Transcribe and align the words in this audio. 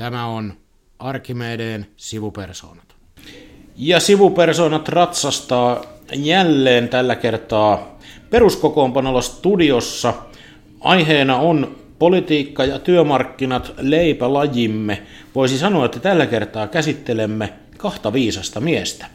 Tämä 0.00 0.26
on 0.26 0.54
Arkimedeen 0.98 1.86
sivupersoonat. 1.96 2.94
Ja 3.76 4.00
sivupersoonat 4.00 4.88
ratsastaa 4.88 5.84
jälleen 6.14 6.88
tällä 6.88 7.16
kertaa 7.16 7.98
peruskokoonpanolla 8.30 9.22
studiossa. 9.22 10.14
Aiheena 10.80 11.36
on 11.36 11.76
politiikka 11.98 12.64
ja 12.64 12.78
työmarkkinat 12.78 13.72
leipälajimme. 13.78 15.02
Voisi 15.34 15.58
sanoa, 15.58 15.84
että 15.84 16.00
tällä 16.00 16.26
kertaa 16.26 16.66
käsittelemme 16.66 17.52
kahta 17.76 18.12
viisasta 18.12 18.60
miestä. 18.60 19.06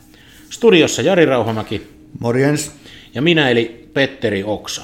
Studiossa 0.49 1.01
Jari 1.01 1.25
Rauhamäki. 1.25 1.87
Morjens. 2.19 2.71
Ja 3.15 3.21
minä 3.21 3.49
eli 3.49 3.89
Petteri 3.93 4.43
Oksa. 4.43 4.81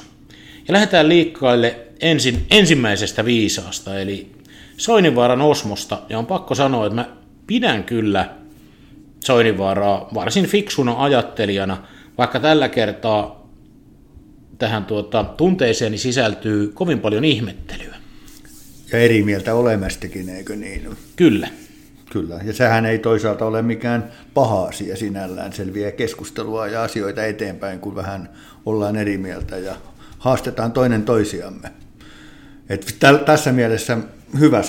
Ja 0.68 0.74
lähdetään 0.74 1.10
liikkaille 1.10 1.76
ensin 2.00 2.46
ensimmäisestä 2.52 3.26
viisaasta, 3.26 4.00
eli 4.00 4.41
Soininvaaran 4.78 5.42
Osmosta. 5.42 6.02
Ja 6.10 6.20
on 6.20 6.26
pakko 6.26 6.56
sanoa, 6.56 6.86
että 6.86 6.96
mä 6.96 7.10
pidän 7.48 7.84
kyllä 7.84 8.30
Soininvaaraa 9.20 10.10
varsin 10.14 10.46
fiksuna 10.46 11.04
ajattelijana, 11.04 11.78
vaikka 12.18 12.40
tällä 12.40 12.70
kertaa 12.70 13.48
tähän 14.58 14.86
tuota, 14.86 15.24
tunteeseeni 15.24 15.98
sisältyy 15.98 16.68
kovin 16.68 17.00
paljon 17.00 17.26
ihmettelyä. 17.26 17.96
Ja 18.92 19.00
eri 19.00 19.24
mieltä 19.24 19.56
olemastakin, 19.56 20.30
eikö 20.30 20.56
niin? 20.56 20.90
Kyllä. 21.16 21.48
Kyllä, 22.12 22.40
ja 22.46 22.54
sehän 22.54 22.86
ei 22.86 23.00
toisaalta 23.00 23.46
ole 23.46 23.62
mikään 23.62 24.12
paha 24.34 24.66
asia 24.66 24.98
sinällään, 24.98 25.54
selviä 25.54 25.92
keskustelua 25.92 26.68
ja 26.68 26.84
asioita 26.84 27.26
eteenpäin, 27.26 27.80
kun 27.80 27.96
vähän 27.96 28.30
ollaan 28.66 28.96
eri 28.96 29.18
mieltä 29.18 29.58
ja 29.58 29.76
haastetaan 30.18 30.72
toinen 30.72 31.04
toisiamme. 31.04 31.72
Et 32.72 32.96
tässä 33.26 33.52
mielessä 33.52 33.98
hyvä 34.40 34.62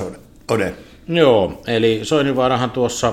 ode. 0.49 0.75
Joo, 1.09 1.63
eli 1.67 2.01
Soininvaarahan 2.03 2.71
tuossa 2.71 3.13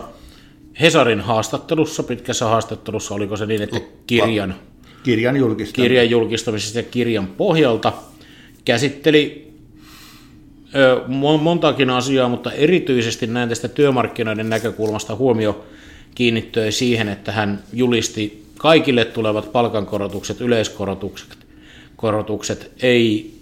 Hesarin 0.81 1.21
haastattelussa, 1.21 2.03
pitkässä 2.03 2.45
haastattelussa, 2.45 3.15
oliko 3.15 3.37
se 3.37 3.45
niin, 3.45 3.61
että 3.61 3.79
kirjan, 4.07 4.55
kirjan, 5.03 5.37
julkistamisesta. 5.37 5.81
kirjan 5.81 6.09
julkistamisesta 6.09 6.79
ja 6.79 6.83
kirjan 6.83 7.27
pohjalta 7.27 7.93
käsitteli 8.65 9.53
ö, 10.75 11.01
montakin 11.41 11.89
asiaa, 11.89 12.29
mutta 12.29 12.51
erityisesti 12.51 13.27
näin 13.27 13.49
tästä 13.49 13.67
työmarkkinoiden 13.67 14.49
näkökulmasta 14.49 15.15
huomio 15.15 15.65
kiinnittyi 16.15 16.71
siihen, 16.71 17.09
että 17.09 17.31
hän 17.31 17.63
julisti 17.73 18.45
kaikille 18.57 19.05
tulevat 19.05 19.51
palkankorotukset, 19.51 20.41
yleiskorotukset, 20.41 21.37
korotukset 21.95 22.71
ei 22.81 23.38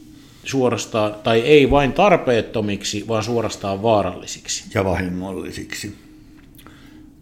suorastaan, 0.48 1.16
tai 1.24 1.40
ei 1.40 1.72
vain 1.72 1.94
tarpeettomiksi, 1.94 3.08
vaan 3.08 3.24
suorastaan 3.24 3.82
vaarallisiksi. 3.84 4.64
Ja 4.74 4.86
vahingollisiksi. 4.86 5.96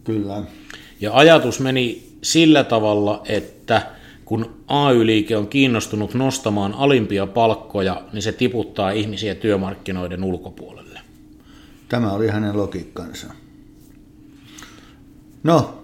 Kyllä. 0.04 0.44
Ja 1.02 1.14
ajatus 1.14 1.60
meni 1.60 2.08
sillä 2.22 2.64
tavalla, 2.64 3.22
että 3.26 3.92
kun 4.26 4.56
AY-liike 4.68 5.38
on 5.38 5.48
kiinnostunut 5.48 6.14
nostamaan 6.14 6.74
alimpia 6.74 7.28
palkkoja, 7.28 8.02
niin 8.14 8.22
se 8.22 8.32
tiputtaa 8.32 8.92
ihmisiä 8.92 9.36
työmarkkinoiden 9.36 10.24
ulkopuolelle. 10.24 11.00
Tämä 11.90 12.12
oli 12.12 12.28
hänen 12.28 12.58
logiikkansa. 12.58 13.28
No, 15.44 15.84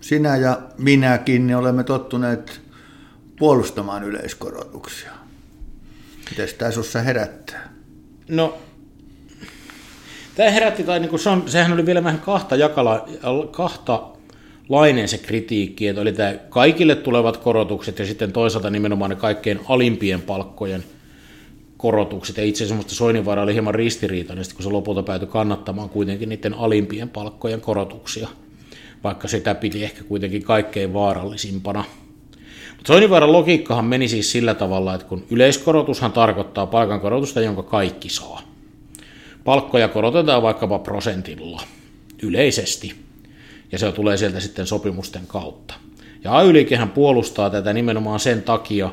sinä 0.00 0.36
ja 0.36 0.60
minäkin 0.78 1.56
olemme 1.56 1.84
tottuneet 1.84 2.60
puolustamaan 3.38 4.04
yleiskorotuksia. 4.04 5.10
Miten 6.30 6.48
tämä 6.58 6.70
sinussa 6.70 7.00
herättää? 7.00 7.72
No, 8.28 8.58
tämä 10.34 10.50
herätti, 10.50 10.84
tai 10.84 11.00
niin 11.00 11.10
kuin 11.10 11.20
se 11.20 11.28
on, 11.28 11.42
sehän 11.46 11.72
oli 11.72 11.86
vielä 11.86 12.04
vähän 12.04 12.20
kahta, 12.20 12.56
jakala, 12.56 13.08
kahta 13.50 14.08
lainen 14.68 15.08
se 15.08 15.18
kritiikki, 15.18 15.88
että 15.88 16.00
oli 16.00 16.12
tämä 16.12 16.34
kaikille 16.48 16.94
tulevat 16.94 17.36
korotukset 17.36 17.98
ja 17.98 18.06
sitten 18.06 18.32
toisaalta 18.32 18.70
nimenomaan 18.70 19.10
ne 19.10 19.16
kaikkein 19.16 19.60
alimpien 19.68 20.22
palkkojen 20.22 20.84
korotukset. 21.76 22.36
Ja 22.36 22.44
itse 22.44 22.64
asiassa 22.64 22.94
Soininvaara 22.94 23.42
oli 23.42 23.52
hieman 23.52 23.74
ristiriitainen, 23.74 24.44
kun 24.54 24.62
se 24.62 24.68
lopulta 24.68 25.02
päätyi 25.02 25.28
kannattamaan 25.28 25.88
kuitenkin 25.88 26.28
niiden 26.28 26.54
alimpien 26.54 27.08
palkkojen 27.08 27.60
korotuksia, 27.60 28.28
vaikka 29.04 29.28
sitä 29.28 29.54
piti 29.54 29.84
ehkä 29.84 30.04
kuitenkin 30.04 30.42
kaikkein 30.42 30.92
vaarallisimpana– 30.92 31.84
Soininvaaran 32.86 33.32
logiikkahan 33.32 33.84
meni 33.84 34.08
siis 34.08 34.32
sillä 34.32 34.54
tavalla, 34.54 34.94
että 34.94 35.06
kun 35.06 35.24
yleiskorotushan 35.30 36.12
tarkoittaa 36.12 36.66
palkankorotusta, 36.66 37.40
jonka 37.40 37.62
kaikki 37.62 38.08
saa. 38.08 38.42
Palkkoja 39.44 39.88
korotetaan 39.88 40.42
vaikkapa 40.42 40.78
prosentilla 40.78 41.62
yleisesti, 42.22 42.94
ja 43.72 43.78
se 43.78 43.92
tulee 43.92 44.16
sieltä 44.16 44.40
sitten 44.40 44.66
sopimusten 44.66 45.26
kautta. 45.26 45.74
Ja 46.24 46.32
ay 46.32 46.52
puolustaa 46.94 47.50
tätä 47.50 47.72
nimenomaan 47.72 48.20
sen 48.20 48.42
takia, 48.42 48.90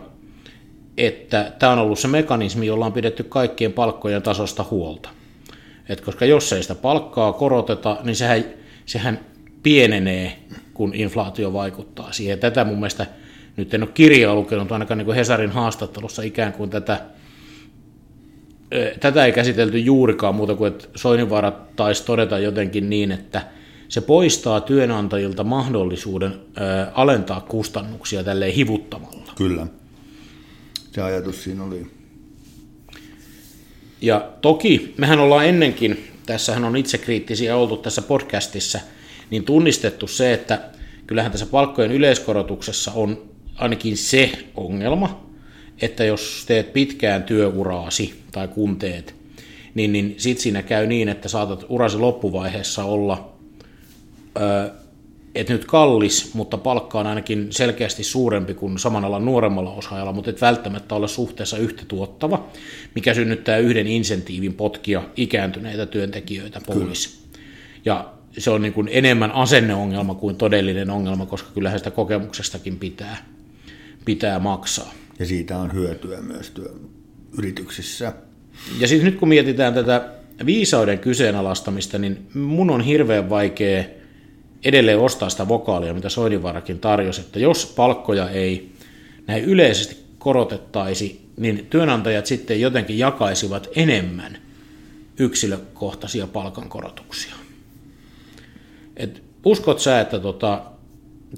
että 0.97 1.51
tämä 1.59 1.71
on 1.71 1.79
ollut 1.79 1.99
se 1.99 2.07
mekanismi, 2.07 2.67
jolla 2.67 2.85
on 2.85 2.93
pidetty 2.93 3.23
kaikkien 3.23 3.73
palkkojen 3.73 4.21
tasosta 4.21 4.65
huolta. 4.71 5.09
Et 5.89 6.01
koska 6.01 6.25
jos 6.25 6.53
ei 6.53 6.61
sitä 6.61 6.75
palkkaa 6.75 7.33
koroteta, 7.33 7.97
niin 8.03 8.15
sehän, 8.15 8.45
sehän 8.85 9.19
pienenee, 9.63 10.37
kun 10.73 10.95
inflaatio 10.95 11.53
vaikuttaa 11.53 12.11
siihen. 12.11 12.39
Tätä 12.39 12.63
mun 12.63 12.75
mielestä 12.75 13.05
nyt 13.57 13.73
en 13.73 13.83
ole 13.83 13.89
kirjaa 13.93 14.35
lukenut, 14.35 14.71
ainakaan 14.71 14.97
niin 14.97 15.13
Hesarin 15.13 15.51
haastattelussa 15.51 16.21
ikään 16.21 16.53
kuin 16.53 16.69
tätä, 16.69 17.01
tätä 18.99 19.25
ei 19.25 19.31
käsitelty 19.31 19.79
juurikaan 19.79 20.35
muuta 20.35 20.55
kuin, 20.55 20.67
että 20.71 20.87
Soininvaara 20.95 21.51
taisi 21.75 22.05
todeta 22.05 22.39
jotenkin 22.39 22.89
niin, 22.89 23.11
että 23.11 23.41
se 23.89 24.01
poistaa 24.01 24.61
työnantajilta 24.61 25.43
mahdollisuuden 25.43 26.33
alentaa 26.93 27.41
kustannuksia 27.41 28.23
tälleen 28.23 28.53
hivuttamalla. 28.53 29.33
Kyllä. 29.35 29.67
Se 30.91 31.01
ajatus 31.01 31.43
siinä 31.43 31.63
oli. 31.63 31.87
Ja 34.01 34.29
toki 34.41 34.93
mehän 34.97 35.19
ollaan 35.19 35.45
ennenkin, 35.45 36.07
tässähän 36.25 36.65
on 36.65 36.77
itsekriittisiä 36.77 37.55
oltu 37.55 37.77
tässä 37.77 38.01
podcastissa, 38.01 38.79
niin 39.29 39.43
tunnistettu 39.43 40.07
se, 40.07 40.33
että 40.33 40.61
kyllähän 41.07 41.31
tässä 41.31 41.45
palkkojen 41.45 41.91
yleiskorotuksessa 41.91 42.91
on 42.91 43.36
ainakin 43.57 43.97
se 43.97 44.31
ongelma, 44.55 45.27
että 45.81 46.03
jos 46.03 46.43
teet 46.47 46.73
pitkään 46.73 47.23
työuraasi 47.23 48.21
tai 48.31 48.47
kun 48.47 48.79
teet, 48.79 49.15
niin, 49.75 49.93
niin 49.93 50.15
sitten 50.17 50.43
siinä 50.43 50.63
käy 50.63 50.87
niin, 50.87 51.09
että 51.09 51.29
saatat 51.29 51.65
urasi 51.69 51.97
loppuvaiheessa 51.97 52.83
olla 52.83 53.33
ö, 54.37 54.71
et 55.35 55.49
nyt 55.49 55.65
kallis, 55.65 56.33
mutta 56.33 56.57
palkka 56.57 56.99
on 56.99 57.07
ainakin 57.07 57.47
selkeästi 57.49 58.03
suurempi 58.03 58.53
kuin 58.53 58.79
saman 58.79 59.05
alan 59.05 59.25
nuoremmalla 59.25 59.73
osaajalla, 59.73 60.11
mutta 60.11 60.29
et 60.29 60.41
välttämättä 60.41 60.95
ole 60.95 61.07
suhteessa 61.07 61.57
yhtä 61.57 61.83
tuottava, 61.87 62.47
mikä 62.95 63.13
synnyttää 63.13 63.57
yhden 63.57 63.87
insentiivin 63.87 64.53
potkia 64.53 65.03
ikääntyneitä 65.17 65.85
työntekijöitä 65.85 66.61
pois. 66.67 67.07
Kyllä. 67.07 67.47
Ja 67.85 68.13
se 68.37 68.51
on 68.51 68.61
niin 68.61 68.73
kuin 68.73 68.89
enemmän 68.91 69.31
asenneongelma 69.31 70.15
kuin 70.15 70.35
todellinen 70.35 70.89
ongelma, 70.89 71.25
koska 71.25 71.49
kyllähän 71.53 71.79
sitä 71.79 71.91
kokemuksestakin 71.91 72.79
pitää 72.79 73.25
pitää 74.07 74.39
maksaa. 74.39 74.93
Ja 75.19 75.25
siitä 75.25 75.57
on 75.57 75.73
hyötyä 75.73 76.21
myös 76.21 76.53
yrityksissä. 77.37 78.13
Ja 78.79 78.87
sitten 78.87 79.05
nyt 79.05 79.19
kun 79.19 79.27
mietitään 79.27 79.73
tätä 79.73 80.09
viisauden 80.45 80.99
kyseenalaistamista, 80.99 81.97
niin 81.97 82.27
mun 82.33 82.69
on 82.69 82.81
hirveän 82.81 83.29
vaikea 83.29 83.83
edelleen 84.63 84.99
ostaa 84.99 85.29
sitä 85.29 85.47
vokaalia, 85.47 85.93
mitä 85.93 86.09
Soininvaarakin 86.09 86.79
tarjosi, 86.79 87.21
että 87.21 87.39
jos 87.39 87.73
palkkoja 87.75 88.29
ei 88.29 88.71
näin 89.27 89.43
yleisesti 89.43 89.97
korotettaisi, 90.19 91.21
niin 91.37 91.67
työnantajat 91.69 92.25
sitten 92.25 92.61
jotenkin 92.61 92.97
jakaisivat 92.97 93.69
enemmän 93.75 94.37
yksilökohtaisia 95.19 96.27
palkankorotuksia. 96.27 97.33
Et 98.97 99.23
uskot 99.45 99.79
sä, 99.79 99.99
että 99.99 100.19
tota, 100.19 100.61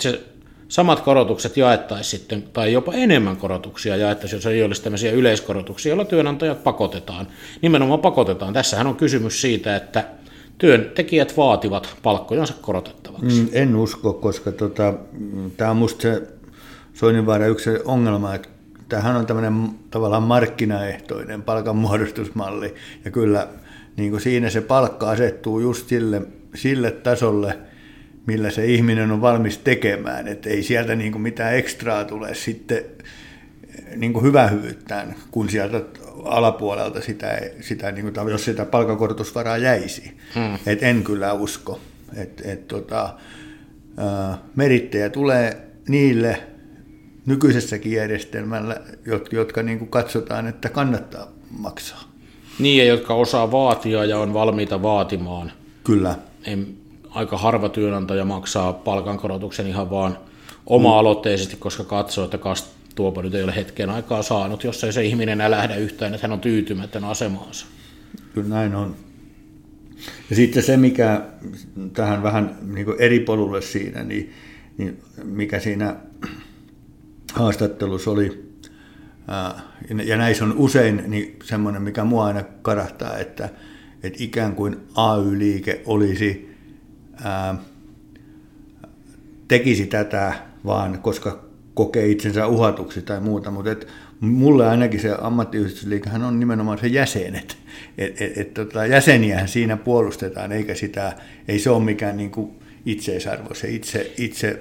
se 0.01 0.24
samat 0.69 1.00
korotukset 1.00 1.57
jaettaisiin 1.57 2.19
sitten, 2.19 2.44
tai 2.54 2.74
jopa 2.74 2.94
enemmän 2.94 3.38
korotuksia 3.38 3.95
jaettaisiin, 3.95 4.38
jos 4.38 4.45
ei 4.45 4.63
olisi 4.63 4.83
tämmöisiä 4.83 5.12
yleiskorotuksia, 5.12 5.89
joilla 5.89 6.06
työnantajat 6.06 6.63
pakotetaan. 6.63 7.27
Nimenomaan 7.62 8.00
pakotetaan. 8.00 8.54
Tässähän 8.54 8.88
on 8.88 8.95
kysymys 8.95 9.42
siitä, 9.42 9.75
että 9.75 10.04
työntekijät 10.57 11.38
vaativat 11.38 11.95
palkkojansa 12.04 12.54
korotettavaksi. 12.62 13.42
Mm, 13.42 13.50
en 13.51 13.75
usko, 13.75 14.13
koska 14.13 14.51
tota, 14.51 14.94
tämä 15.57 15.71
on 15.71 15.77
minusta 15.77 16.01
se 16.01 16.24
Soininvaara 16.94 17.48
yksi 17.48 17.69
ongelma, 17.86 18.36
että 18.36 18.50
tämähän 18.89 19.16
on 19.16 19.25
tämmöinen 19.25 19.69
tavallaan 19.92 20.24
markkinaehtoinen 20.24 21.44
palkanmuodostusmalli, 21.44 22.75
ja 23.06 23.12
kyllä 23.12 23.48
niin 23.98 24.12
kuin 24.12 24.21
siinä 24.21 24.50
se 24.50 24.62
palkka 24.62 25.10
asettuu 25.10 25.60
just 25.60 25.88
sille, 25.88 26.21
sille 26.56 26.92
tasolle– 26.92 27.57
millä 28.30 28.50
se 28.50 28.66
ihminen 28.66 29.12
on 29.12 29.22
valmis 29.22 29.58
tekemään, 29.58 30.28
että 30.28 30.50
ei 30.50 30.64
sieltä 30.64 30.96
niin 30.96 31.12
kuin 31.12 31.22
mitään 31.22 31.56
ekstraa 31.56 32.06
tule 32.06 32.36
sitten 32.36 32.86
niin 33.96 34.14
kuin 34.14 34.26
hyvähyvyyttään, 34.26 35.16
kun 35.31 35.50
sieltä 35.50 35.81
alapuolelta 36.24 37.02
sitä, 37.02 37.42
sitä 37.62 37.92
niin 37.92 38.14
kuin, 38.14 38.30
jos 38.30 38.46
sitä 38.46 38.66
palkankorotusvaraa 38.66 39.58
jäisi. 39.58 40.18
Hmm. 40.36 40.58
Et 40.66 40.84
en 40.84 41.04
kyllä 41.04 41.34
usko. 41.34 41.80
Et, 42.18 42.42
et, 42.46 42.68
tota, 42.68 43.14
merittejä 44.56 45.10
tulee 45.10 45.58
niille 45.88 46.44
nykyisessäkin 47.26 47.92
järjestelmällä, 47.92 48.81
jotka, 49.06 49.36
jotka 49.36 49.64
niin 49.64 49.80
kuin 49.80 49.90
katsotaan, 49.90 50.48
että 50.48 50.70
kannattaa 50.70 51.31
maksaa. 51.60 52.04
Niin, 52.60 52.78
ja 52.78 52.86
jotka 52.86 53.14
osaa 53.14 53.52
vaatia 53.52 54.06
ja 54.06 54.18
on 54.20 54.34
valmiita 54.34 54.81
vaatimaan. 54.81 55.52
Kyllä. 55.84 56.16
En, 56.46 56.79
aika 57.09 57.38
harva 57.38 57.69
työnantaja 57.69 58.25
maksaa 58.25 58.73
palkankorotuksen 58.73 59.67
ihan 59.67 59.89
vaan 59.89 60.17
oma-aloitteisesti, 60.65 61.56
koska 61.56 61.83
katsoo, 61.83 62.25
että 62.25 62.38
kast, 62.38 62.67
tuopa 62.95 63.21
nyt 63.21 63.35
ei 63.35 63.44
ole 63.44 63.56
hetken 63.56 63.89
aikaa 63.89 64.21
saanut, 64.21 64.63
jos 64.63 64.83
ei 64.83 64.94
se 64.94 65.03
ihminen 65.03 65.33
enää 65.33 65.51
lähde 65.51 65.77
yhtään, 65.77 66.13
että 66.13 66.27
hän 66.27 66.33
on 66.33 66.39
tyytymätön 66.39 67.03
asemaansa. 67.03 67.65
Kyllä 68.33 68.50
näin 68.50 68.75
on. 68.75 68.95
Ja 70.29 70.35
sitten 70.35 70.63
se, 70.63 70.77
mikä 70.77 71.21
tähän 71.94 72.23
vähän 72.23 72.57
niin 72.61 72.85
eri 73.00 73.19
polulle 73.19 73.61
siinä, 73.61 74.03
niin, 74.03 74.33
niin 74.77 75.01
mikä 75.23 75.59
siinä 75.59 75.95
haastattelussa 77.33 78.11
oli, 78.11 78.50
ja 80.06 80.17
näissä 80.17 80.45
on 80.45 80.53
usein 80.57 81.03
niin 81.07 81.39
semmoinen, 81.44 81.81
mikä 81.81 82.03
mua 82.03 82.25
aina 82.25 82.44
karahtaa, 82.61 83.17
että, 83.17 83.50
että 84.03 84.23
ikään 84.23 84.56
kuin 84.56 84.77
AY-liike 84.95 85.81
olisi, 85.85 86.49
ää, 87.24 87.56
tekisi 89.48 89.86
tätä 89.86 90.33
vaan, 90.66 91.00
koska 91.01 91.44
kokee 91.74 92.07
itsensä 92.07 92.48
uhatuksi 92.48 93.01
tai 93.01 93.19
muuta, 93.19 93.51
mutta 93.51 93.71
et 93.71 93.88
mulle 94.19 94.68
ainakin 94.68 95.00
se 95.00 95.16
ammattiyhdistysliikehän 95.21 96.24
on 96.24 96.39
nimenomaan 96.39 96.80
se 96.80 96.88
jäsenet. 96.88 97.57
Et, 97.98 98.21
et, 98.21 98.38
et, 98.38 98.54
tota, 98.54 98.86
jäseniähän 98.86 99.48
siinä 99.48 99.77
puolustetaan, 99.77 100.51
eikä 100.51 100.75
sitä, 100.75 101.13
ei 101.48 101.60
se 101.60 101.69
ole 101.69 101.83
mikään 101.83 102.18
niin 102.18 102.31
kuin 102.31 102.51
itseisarvo, 102.86 103.54
se 103.54 103.69
itse, 103.69 104.13
itse 104.18 104.60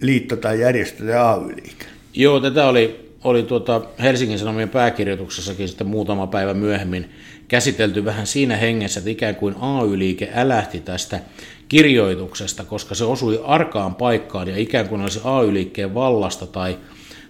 liitto 0.00 0.36
tai 0.36 0.60
järjestö 0.60 1.04
tai 1.04 1.14
AY-liike. 1.14 1.86
Joo, 2.14 2.40
tätä 2.40 2.66
oli, 2.66 3.14
oli 3.24 3.42
tuota 3.42 3.82
Helsingin 4.02 4.38
Sanomien 4.38 4.68
pääkirjoituksessakin 4.68 5.68
sitten 5.68 5.86
muutama 5.86 6.26
päivä 6.26 6.54
myöhemmin 6.54 7.10
käsitelty 7.50 8.04
vähän 8.04 8.26
siinä 8.26 8.56
hengessä, 8.56 9.00
että 9.00 9.10
ikään 9.10 9.36
kuin 9.36 9.54
AY-liike 9.60 10.30
älähti 10.34 10.80
tästä 10.80 11.20
kirjoituksesta, 11.68 12.64
koska 12.64 12.94
se 12.94 13.04
osui 13.04 13.42
arkaan 13.44 13.94
paikkaan 13.94 14.48
ja 14.48 14.56
ikään 14.56 14.88
kuin 14.88 15.00
olisi 15.00 15.20
AY-liikkeen 15.24 15.94
vallasta 15.94 16.46
tai 16.46 16.78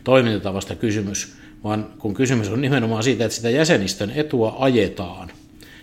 toimintatavasta 0.04 0.74
kysymys, 0.74 1.34
vaan 1.64 1.86
kun 1.98 2.14
kysymys 2.14 2.48
on 2.48 2.60
nimenomaan 2.60 3.02
siitä, 3.02 3.24
että 3.24 3.36
sitä 3.36 3.50
jäsenistön 3.50 4.12
etua 4.14 4.56
ajetaan 4.58 5.30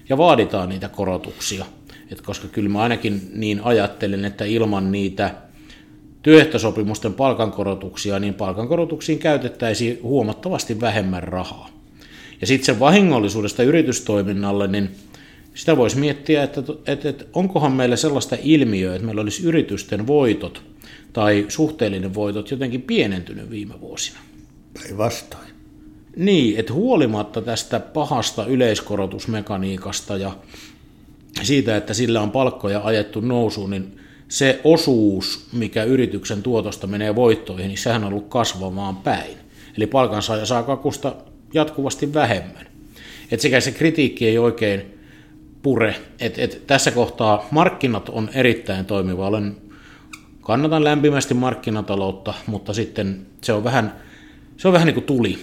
ja 0.09 0.17
vaaditaan 0.17 0.69
niitä 0.69 0.89
korotuksia. 0.89 1.65
Et 2.11 2.21
koska 2.21 2.47
kyllä 2.47 2.69
mä 2.69 2.81
ainakin 2.81 3.31
niin 3.35 3.61
ajattelen, 3.63 4.25
että 4.25 4.45
ilman 4.45 4.91
niitä 4.91 5.31
työehtosopimusten 6.21 7.13
palkankorotuksia, 7.13 8.19
niin 8.19 8.33
palkankorotuksiin 8.33 9.19
käytettäisiin 9.19 9.99
huomattavasti 10.03 10.81
vähemmän 10.81 11.23
rahaa. 11.23 11.76
Ja 12.41 12.47
sitten 12.47 12.65
sen 12.65 12.79
vahingollisuudesta 12.79 13.63
yritystoiminnalle, 13.63 14.67
niin 14.67 14.89
sitä 15.53 15.77
voisi 15.77 15.97
miettiä, 15.97 16.43
että, 16.43 16.63
että, 16.87 17.09
että 17.09 17.25
onkohan 17.33 17.71
meillä 17.71 17.95
sellaista 17.95 18.37
ilmiöä, 18.41 18.95
että 18.95 19.05
meillä 19.05 19.21
olisi 19.21 19.43
yritysten 19.43 20.07
voitot 20.07 20.63
tai 21.13 21.45
suhteellinen 21.47 22.13
voitot 22.13 22.51
jotenkin 22.51 22.81
pienentynyt 22.81 23.49
viime 23.49 23.81
vuosina. 23.81 24.19
Päinvastoin. 24.73 25.47
Niin, 26.15 26.59
että 26.59 26.73
huolimatta 26.73 27.41
tästä 27.41 27.79
pahasta 27.79 28.45
yleiskorotusmekaniikasta 28.45 30.17
ja 30.17 30.37
siitä, 31.43 31.77
että 31.77 31.93
sillä 31.93 32.21
on 32.21 32.31
palkkoja 32.31 32.81
ajettu 32.83 33.19
nousuun, 33.19 33.69
niin 33.69 33.99
se 34.27 34.61
osuus, 34.63 35.47
mikä 35.53 35.83
yrityksen 35.83 36.43
tuotosta 36.43 36.87
menee 36.87 37.15
voittoihin, 37.15 37.67
niin 37.67 37.77
sehän 37.77 38.03
on 38.03 38.13
ollut 38.13 38.27
kasvamaan 38.29 38.95
päin. 38.95 39.37
Eli 39.77 39.87
palkansaaja 39.87 40.45
saa 40.45 40.63
kakusta 40.63 41.15
jatkuvasti 41.57 42.13
vähemmän. 42.13 42.67
Et 43.31 43.39
sekä 43.39 43.59
se 43.59 43.71
kritiikki 43.71 44.27
ei 44.27 44.37
oikein 44.37 44.97
pure. 45.61 45.95
Et, 46.19 46.39
et 46.39 46.63
tässä 46.67 46.91
kohtaa 46.91 47.47
markkinat 47.51 48.09
on 48.09 48.29
erittäin 48.33 48.85
toimiva. 48.85 49.27
Olen, 49.27 49.55
kannatan 50.41 50.83
lämpimästi 50.83 51.33
markkinataloutta, 51.33 52.33
mutta 52.47 52.73
sitten 52.73 53.25
se 53.41 53.53
on 53.53 53.63
vähän, 53.63 53.93
se 54.57 54.67
on 54.67 54.73
vähän 54.73 54.85
niin 54.85 54.93
kuin 54.93 55.05
tuli. 55.05 55.39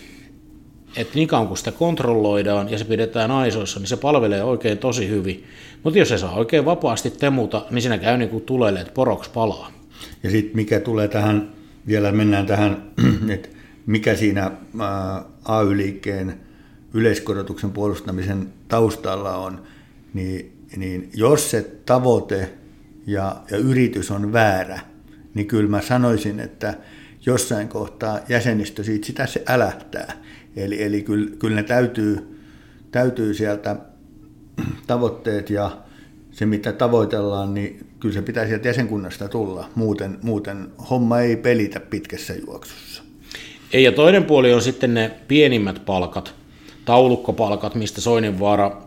Et 0.96 1.14
niin 1.14 1.28
kauan 1.28 1.48
kun 1.48 1.56
sitä 1.56 1.72
kontrolloidaan 1.72 2.70
ja 2.70 2.78
se 2.78 2.84
pidetään 2.84 3.30
aisoissa, 3.30 3.80
niin 3.80 3.86
se 3.86 3.96
palvelee 3.96 4.44
oikein 4.44 4.78
tosi 4.78 5.08
hyvin. 5.08 5.44
Mutta 5.82 5.98
jos 5.98 6.08
se 6.08 6.18
saa 6.18 6.34
oikein 6.34 6.64
vapaasti 6.64 7.10
temuta, 7.10 7.66
niin 7.70 7.82
siinä 7.82 7.98
käy 7.98 8.16
niin 8.18 8.28
kuin 8.28 8.44
tulelle, 8.44 8.80
että 8.80 8.92
poroks 8.92 9.28
palaa. 9.28 9.72
Ja 10.22 10.30
sitten 10.30 10.56
mikä 10.56 10.80
tulee 10.80 11.08
tähän, 11.08 11.52
vielä 11.86 12.12
mennään 12.12 12.46
tähän, 12.46 12.82
että 13.34 13.48
mikä 13.86 14.16
siinä 14.16 14.50
AY-liikkeen 15.44 16.40
yleiskorotuksen 16.94 17.70
puolustamisen 17.70 18.52
taustalla 18.68 19.36
on, 19.36 19.62
niin, 20.14 20.66
niin 20.76 21.10
jos 21.14 21.50
se 21.50 21.62
tavoite 21.86 22.52
ja, 23.06 23.36
ja 23.50 23.56
yritys 23.56 24.10
on 24.10 24.32
väärä, 24.32 24.80
niin 25.34 25.46
kyllä 25.46 25.70
mä 25.70 25.82
sanoisin, 25.82 26.40
että 26.40 26.74
jossain 27.26 27.68
kohtaa 27.68 28.20
jäsenistö 28.28 28.84
siitä 28.84 29.06
sitä 29.06 29.26
se 29.26 29.42
älähtää. 29.46 30.12
Eli, 30.56 30.82
eli 30.82 31.02
kyllä, 31.02 31.36
kyllä 31.38 31.56
ne 31.56 31.62
täytyy, 31.62 32.40
täytyy 32.90 33.34
sieltä 33.34 33.76
tavoitteet 34.86 35.50
ja 35.50 35.78
se, 36.30 36.46
mitä 36.46 36.72
tavoitellaan, 36.72 37.54
niin 37.54 37.86
kyllä 38.00 38.14
se 38.14 38.22
pitää 38.22 38.46
sieltä 38.46 38.68
jäsenkunnasta 38.68 39.28
tulla. 39.28 39.70
Muuten, 39.74 40.18
muuten 40.22 40.68
homma 40.90 41.20
ei 41.20 41.36
pelitä 41.36 41.80
pitkässä 41.80 42.34
juoksussa. 42.34 43.03
Ja 43.82 43.92
toinen 43.92 44.24
puoli 44.24 44.52
on 44.52 44.62
sitten 44.62 44.94
ne 44.94 45.10
pienimmät 45.28 45.82
palkat, 45.86 46.34
taulukkopalkat, 46.84 47.74
mistä 47.74 48.00
Soininvaara 48.00 48.82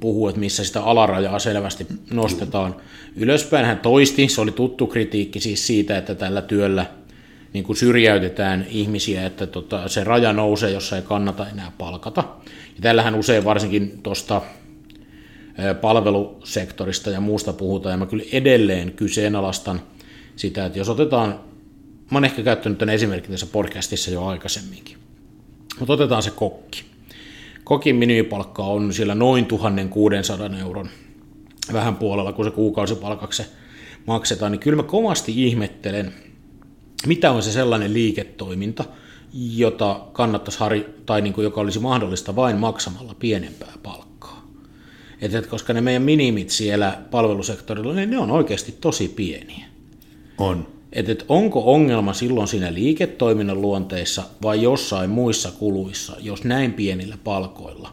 puhuu, 0.00 0.28
että 0.28 0.40
missä 0.40 0.64
sitä 0.64 0.82
alarajaa 0.82 1.38
selvästi 1.38 1.86
nostetaan 2.10 2.76
ylöspäin. 3.16 3.66
Hän 3.66 3.78
toisti, 3.78 4.28
se 4.28 4.40
oli 4.40 4.52
tuttu 4.52 4.86
kritiikki 4.86 5.40
siis 5.40 5.66
siitä, 5.66 5.98
että 5.98 6.14
tällä 6.14 6.42
työllä 6.42 6.86
niin 7.52 7.64
kuin 7.64 7.76
syrjäytetään 7.76 8.66
ihmisiä, 8.70 9.26
että 9.26 9.46
tota, 9.46 9.88
se 9.88 10.04
raja 10.04 10.32
nousee, 10.32 10.70
jossa 10.70 10.96
ei 10.96 11.02
kannata 11.02 11.46
enää 11.48 11.72
palkata. 11.78 12.24
Ja 12.46 12.82
tällähän 12.82 13.14
usein 13.14 13.44
varsinkin 13.44 14.00
tuosta 14.02 14.42
palvelusektorista 15.80 17.10
ja 17.10 17.20
muusta 17.20 17.52
puhutaan, 17.52 17.92
ja 17.92 17.96
mä 17.96 18.06
kyllä 18.06 18.24
edelleen 18.32 18.92
kyseenalaistan 18.92 19.80
sitä, 20.36 20.66
että 20.66 20.78
jos 20.78 20.88
otetaan, 20.88 21.40
mä 22.10 22.16
oon 22.16 22.24
ehkä 22.24 22.42
käyttänyt 22.42 22.78
tämän 22.78 22.94
esimerkin 22.94 23.30
tässä 23.30 23.46
podcastissa 23.46 24.10
jo 24.10 24.26
aikaisemminkin, 24.26 24.98
mutta 25.78 25.92
otetaan 25.92 26.22
se 26.22 26.30
kokki. 26.30 26.84
Kokin 27.64 27.96
minimipalkka 27.96 28.64
on 28.64 28.92
siellä 28.92 29.14
noin 29.14 29.46
1600 29.46 30.50
euron 30.60 30.88
vähän 31.72 31.96
puolella, 31.96 32.32
kun 32.32 32.44
se 32.44 32.50
kuukausipalkaksi 32.50 33.42
maksetaan, 34.06 34.52
niin 34.52 34.60
kyllä 34.60 34.76
mä 34.76 34.82
kovasti 34.82 35.44
ihmettelen, 35.46 36.14
mitä 37.06 37.30
on 37.30 37.42
se 37.42 37.52
sellainen 37.52 37.94
liiketoiminta, 37.94 38.84
jota 39.32 40.00
kannattaisi 40.12 40.60
hari, 40.60 40.94
tai 41.06 41.20
niin 41.20 41.32
kuin, 41.32 41.42
joka 41.44 41.60
olisi 41.60 41.78
mahdollista 41.78 42.36
vain 42.36 42.56
maksamalla 42.56 43.14
pienempää 43.18 43.72
palkkaa. 43.82 44.46
Et, 45.20 45.34
et, 45.34 45.46
koska 45.46 45.72
ne 45.72 45.80
meidän 45.80 46.02
minimit 46.02 46.50
siellä 46.50 46.98
palvelusektorilla, 47.10 47.94
niin 47.94 48.10
ne 48.10 48.18
on 48.18 48.30
oikeasti 48.30 48.72
tosi 48.80 49.08
pieniä. 49.08 49.66
On. 50.38 50.75
Et, 50.96 51.08
et 51.08 51.24
onko 51.28 51.72
ongelma 51.72 52.12
silloin 52.12 52.48
siinä 52.48 52.74
liiketoiminnan 52.74 53.60
luonteissa 53.62 54.22
vai 54.42 54.62
jossain 54.62 55.10
muissa 55.10 55.50
kuluissa, 55.50 56.16
jos 56.20 56.44
näin 56.44 56.72
pienillä 56.72 57.18
palkoilla 57.24 57.92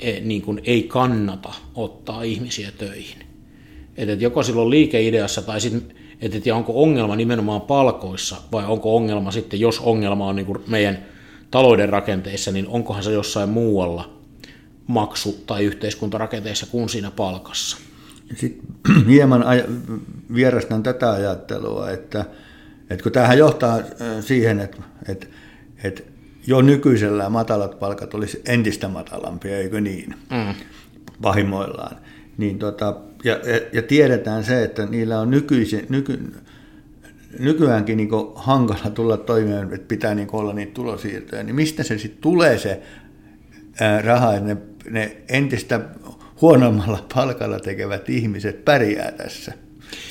e, 0.00 0.20
niin 0.20 0.42
kuin 0.42 0.60
ei 0.64 0.82
kannata 0.82 1.52
ottaa 1.74 2.22
ihmisiä 2.22 2.70
töihin. 2.78 3.18
Et, 3.96 4.08
et 4.08 4.20
joko 4.20 4.42
silloin 4.42 4.70
liikeideassa 4.70 5.42
tai 5.42 5.60
sitten 5.60 5.96
että, 6.20 6.38
että 6.38 6.54
onko 6.54 6.82
ongelma 6.82 7.16
nimenomaan 7.16 7.60
palkoissa 7.60 8.36
vai 8.52 8.64
onko 8.64 8.96
ongelma 8.96 9.30
sitten, 9.30 9.60
jos 9.60 9.80
ongelma 9.80 10.26
on 10.26 10.36
niin 10.36 10.46
kuin 10.46 10.58
meidän 10.66 11.06
talouden 11.50 11.88
rakenteissa, 11.88 12.52
niin 12.52 12.68
onkohan 12.68 13.02
se 13.02 13.12
jossain 13.12 13.48
muualla 13.48 14.10
maksu- 14.86 15.42
tai 15.46 15.64
yhteiskuntarakenteissa 15.64 16.66
kuin 16.66 16.88
siinä 16.88 17.10
palkassa. 17.10 17.76
Sitten 18.34 18.68
hieman 19.08 19.42
aj- 19.42 19.70
vierastan 20.34 20.82
tätä 20.82 21.12
ajattelua, 21.12 21.90
että, 21.90 22.24
että 22.90 23.02
kun 23.02 23.12
tämähän 23.12 23.38
johtaa 23.38 23.80
siihen, 24.20 24.60
että, 24.60 24.82
että, 25.08 25.26
että 25.84 26.02
jo 26.46 26.62
nykyisellä 26.62 27.28
matalat 27.28 27.78
palkat 27.78 28.14
olisi 28.14 28.42
entistä 28.46 28.88
matalampia, 28.88 29.58
eikö 29.58 29.80
niin, 29.80 30.14
mm. 30.30 30.54
pahimmoillaan. 31.22 31.96
Niin 32.38 32.58
tota, 32.58 32.96
ja, 33.24 33.32
ja, 33.32 33.60
ja 33.72 33.82
tiedetään 33.82 34.44
se, 34.44 34.62
että 34.62 34.86
niillä 34.86 35.20
on 35.20 35.30
nykyisin, 35.30 35.86
nyky, 35.88 36.32
nykyäänkin 37.38 37.96
niin 37.96 38.10
hankala 38.34 38.90
tulla 38.90 39.16
toimeen, 39.16 39.72
että 39.72 39.88
pitää 39.88 40.14
niin 40.14 40.28
olla 40.32 40.52
niitä 40.52 40.74
tulosiirtoja, 40.74 41.42
niin 41.42 41.54
mistä 41.54 41.82
se 41.82 41.98
sitten 41.98 42.20
tulee 42.20 42.58
se 42.58 42.82
ää, 43.80 44.02
raha, 44.02 44.34
että 44.34 44.46
ne, 44.46 44.56
ne 44.90 45.16
entistä 45.28 45.80
huonommalla 46.40 47.04
palkalla 47.14 47.60
tekevät 47.60 48.08
ihmiset 48.08 48.64
pärjää 48.64 49.12
tässä? 49.12 49.52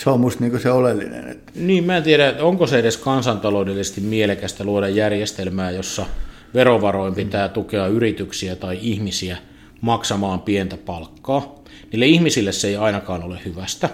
Se 0.03 0.09
on 0.09 0.19
musta 0.19 0.43
niin 0.43 0.59
se 0.59 0.71
oleellinen. 0.71 1.27
Että... 1.27 1.51
Niin, 1.55 1.83
mä 1.83 1.97
en 1.97 2.03
tiedä, 2.03 2.35
onko 2.39 2.67
se 2.67 2.79
edes 2.79 2.97
kansantaloudellisesti 2.97 4.01
mielekästä 4.01 4.63
luoda 4.63 4.89
järjestelmää, 4.89 5.71
jossa 5.71 6.05
verovaroin 6.53 7.15
pitää 7.15 7.49
tukea 7.49 7.87
yrityksiä 7.87 8.55
tai 8.55 8.77
ihmisiä 8.81 9.37
maksamaan 9.81 10.41
pientä 10.41 10.77
palkkaa. 10.77 11.63
Niille 11.91 12.05
ihmisille 12.05 12.51
se 12.51 12.67
ei 12.67 12.75
ainakaan 12.75 13.23
ole 13.23 13.39
hyvästä. 13.45 13.89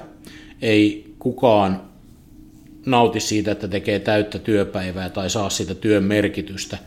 Ei 0.62 1.14
kukaan 1.20 1.82
nauti 2.86 3.20
siitä, 3.20 3.52
että 3.52 3.68
tekee 3.68 4.00
täyttä 4.00 4.40
työpäivää 4.40 5.10
tai 5.10 5.30
saa 5.30 5.50
siitä 5.50 5.76
työn 5.76 6.04
merkitystä. 6.04 6.78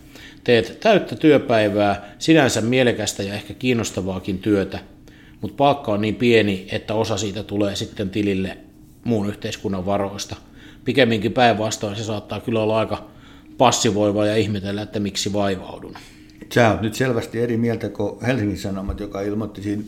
Teet 0.44 0.80
täyttä 0.80 1.16
työpäivää, 1.16 2.14
sinänsä 2.18 2.60
mielekästä 2.60 3.22
ja 3.22 3.34
ehkä 3.34 3.54
kiinnostavaakin 3.54 4.38
työtä, 4.38 4.78
mutta 5.44 5.56
palkka 5.56 5.92
on 5.92 6.00
niin 6.00 6.14
pieni, 6.14 6.66
että 6.72 6.94
osa 6.94 7.16
siitä 7.16 7.42
tulee 7.42 7.76
sitten 7.76 8.10
tilille 8.10 8.58
muun 9.04 9.28
yhteiskunnan 9.28 9.86
varoista. 9.86 10.36
Pikemminkin 10.84 11.32
päinvastoin 11.32 11.96
se 11.96 12.04
saattaa 12.04 12.40
kyllä 12.40 12.60
olla 12.60 12.78
aika 12.78 13.04
passivoiva 13.58 14.26
ja 14.26 14.36
ihmetellä, 14.36 14.82
että 14.82 15.00
miksi 15.00 15.32
vaivaudun. 15.32 15.94
Sä 16.54 16.70
oot 16.70 16.80
nyt 16.80 16.94
selvästi 16.94 17.40
eri 17.40 17.56
mieltä 17.56 17.88
kuin 17.88 18.20
Helsingin 18.20 18.58
Sanomat, 18.58 19.00
joka 19.00 19.20
ilmoitti 19.20 19.62
siinä 19.62 19.82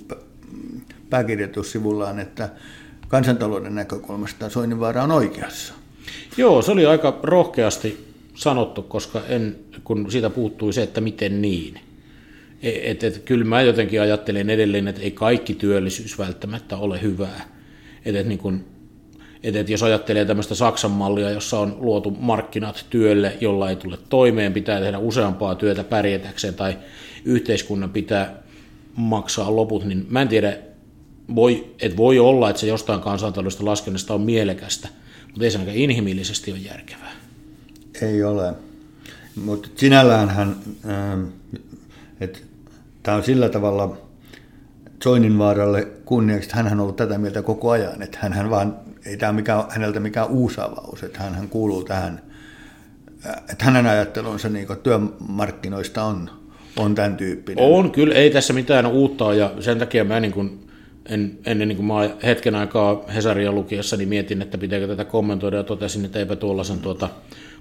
pääkirjoitussivullaan, 1.11 2.19
että 2.19 2.49
kansantalouden 3.09 3.75
näkökulmasta 3.75 4.51
Soininvaara 4.51 5.03
on 5.03 5.11
oikeassa. 5.11 5.75
Joo, 6.37 6.63
se 6.63 6.73
oli 6.73 6.87
aika 6.87 7.21
rohkeasti 7.23 8.07
sanottu, 8.35 8.83
koska 8.83 9.23
en, 9.29 9.57
kun 9.85 10.11
siitä 10.11 10.31
puuttui 10.31 10.73
se, 10.73 10.83
että 10.83 11.01
miten 11.01 11.43
niin. 11.43 11.81
E, 12.63 12.91
et, 12.91 13.05
et, 13.05 13.23
kyllä 13.25 13.45
mä 13.45 13.63
jotenkin 13.63 14.01
ajattelen 14.01 14.51
edelleen, 14.51 14.89
että 14.89 15.03
ei 15.03 15.11
kaikki 15.11 15.55
työllisyys 15.55 16.19
välttämättä 16.19 16.77
ole 16.77 17.03
hyvää. 17.03 17.49
Et, 18.05 18.17
et, 18.17 18.27
niin 18.27 18.39
kun, 18.39 18.65
et, 19.43 19.57
et 19.57 19.69
jos 19.69 19.83
ajattelee 19.83 20.25
tämmöistä 20.25 20.55
Saksan 20.55 20.91
mallia, 20.91 21.31
jossa 21.31 21.59
on 21.59 21.77
luotu 21.81 22.11
markkinat 22.11 22.87
työlle, 22.91 23.37
jolla 23.41 23.71
ei 23.71 23.77
tule 23.77 23.99
toimeen, 24.09 24.53
pitää 24.53 24.81
tehdä 24.81 24.99
useampaa 24.99 25.55
työtä 25.55 25.85
pärjätäkseen 25.85 26.55
tai 26.55 26.79
yhteiskunnan 27.25 27.91
pitää 27.91 28.43
maksaa 28.97 29.57
loput, 29.57 29.85
niin 29.85 30.07
mä 30.09 30.23
en 30.23 30.29
tiedä, 30.29 30.59
voi, 31.35 31.75
et 31.81 31.97
voi 31.97 32.19
olla, 32.19 32.51
että 32.51 32.61
se 32.61 32.67
jostain 32.67 33.01
kansantaloudellisesta 33.01 33.65
laskennasta 33.65 34.15
on 34.15 34.21
mielekästä, 34.21 34.89
mutta 35.27 35.45
ei 35.45 35.51
se 35.51 35.59
ainakaan 35.59 35.79
inhimillisesti 35.79 36.53
ole 36.53 36.61
järkevää. 36.61 37.13
Ei 38.03 38.23
ole. 38.23 38.55
Mutta 39.45 39.69
sinällään 39.77 40.29
hän, 40.31 40.57
ähm, 40.89 41.25
tämä 43.03 43.17
on 43.17 43.23
sillä 43.23 43.49
tavalla 43.49 43.97
Soininvaaralle 45.03 45.89
kunniaksi, 46.05 46.47
että 46.47 46.57
hän 46.57 46.73
on 46.73 46.81
ollut 46.81 46.97
tätä 46.97 47.19
mieltä 47.19 47.43
koko 47.43 47.71
ajan, 47.71 48.03
että 48.03 48.19
hän 48.21 48.51
vaan, 48.51 48.77
ei 49.07 49.17
tämä 49.17 49.33
mikään, 49.33 49.65
häneltä 49.69 50.01
mikään 50.01 50.29
uusi 50.29 50.61
avaus, 50.61 51.03
että 51.03 51.19
hän 51.21 51.49
kuuluu 51.49 51.85
tähän, 51.85 52.23
äh, 53.27 53.37
että 53.53 53.65
hänen 53.65 53.87
ajattelunsa 53.87 54.49
niin 54.49 54.67
työmarkkinoista 54.83 56.05
on, 56.05 56.31
on 56.77 56.95
tämän 56.95 57.17
tyyppinen. 57.17 57.65
On, 57.65 57.91
kyllä 57.91 58.15
ei 58.15 58.31
tässä 58.31 58.53
mitään 58.53 58.87
uutta 58.87 59.35
ja 59.35 59.53
sen 59.61 59.79
takia 59.79 60.05
mä 60.05 60.21
niin 60.21 60.33
kuin 60.33 60.67
en, 61.09 61.39
ennen 61.47 61.69
niin 61.69 61.77
kuin 61.77 61.87
mä 61.87 62.11
hetken 62.23 62.55
aikaa 62.55 63.05
Hesaria 63.15 63.53
lukiessa 63.53 63.97
niin 63.97 64.09
mietin, 64.09 64.43
että 64.43 64.59
pitääkö 64.59 64.87
tätä 64.87 65.05
kommentoida 65.05 65.57
ja 65.57 65.63
totesin, 65.63 66.05
että 66.05 66.19
eipä 66.19 66.37
tuollaisen 66.37 66.79
tuota, 66.79 67.09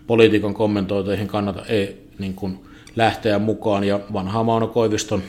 poliitikon 0.08 0.54
kommentoitoihin 0.54 1.28
kannata 1.28 1.66
ei, 1.66 2.08
niin 2.20 2.34
kuin 2.34 2.60
lähteä 2.96 3.40
mukaan. 3.40 3.84
Ja 3.84 4.00
vanha 4.14 4.44
Mauno 4.44 4.68
Koiviston 4.68 5.24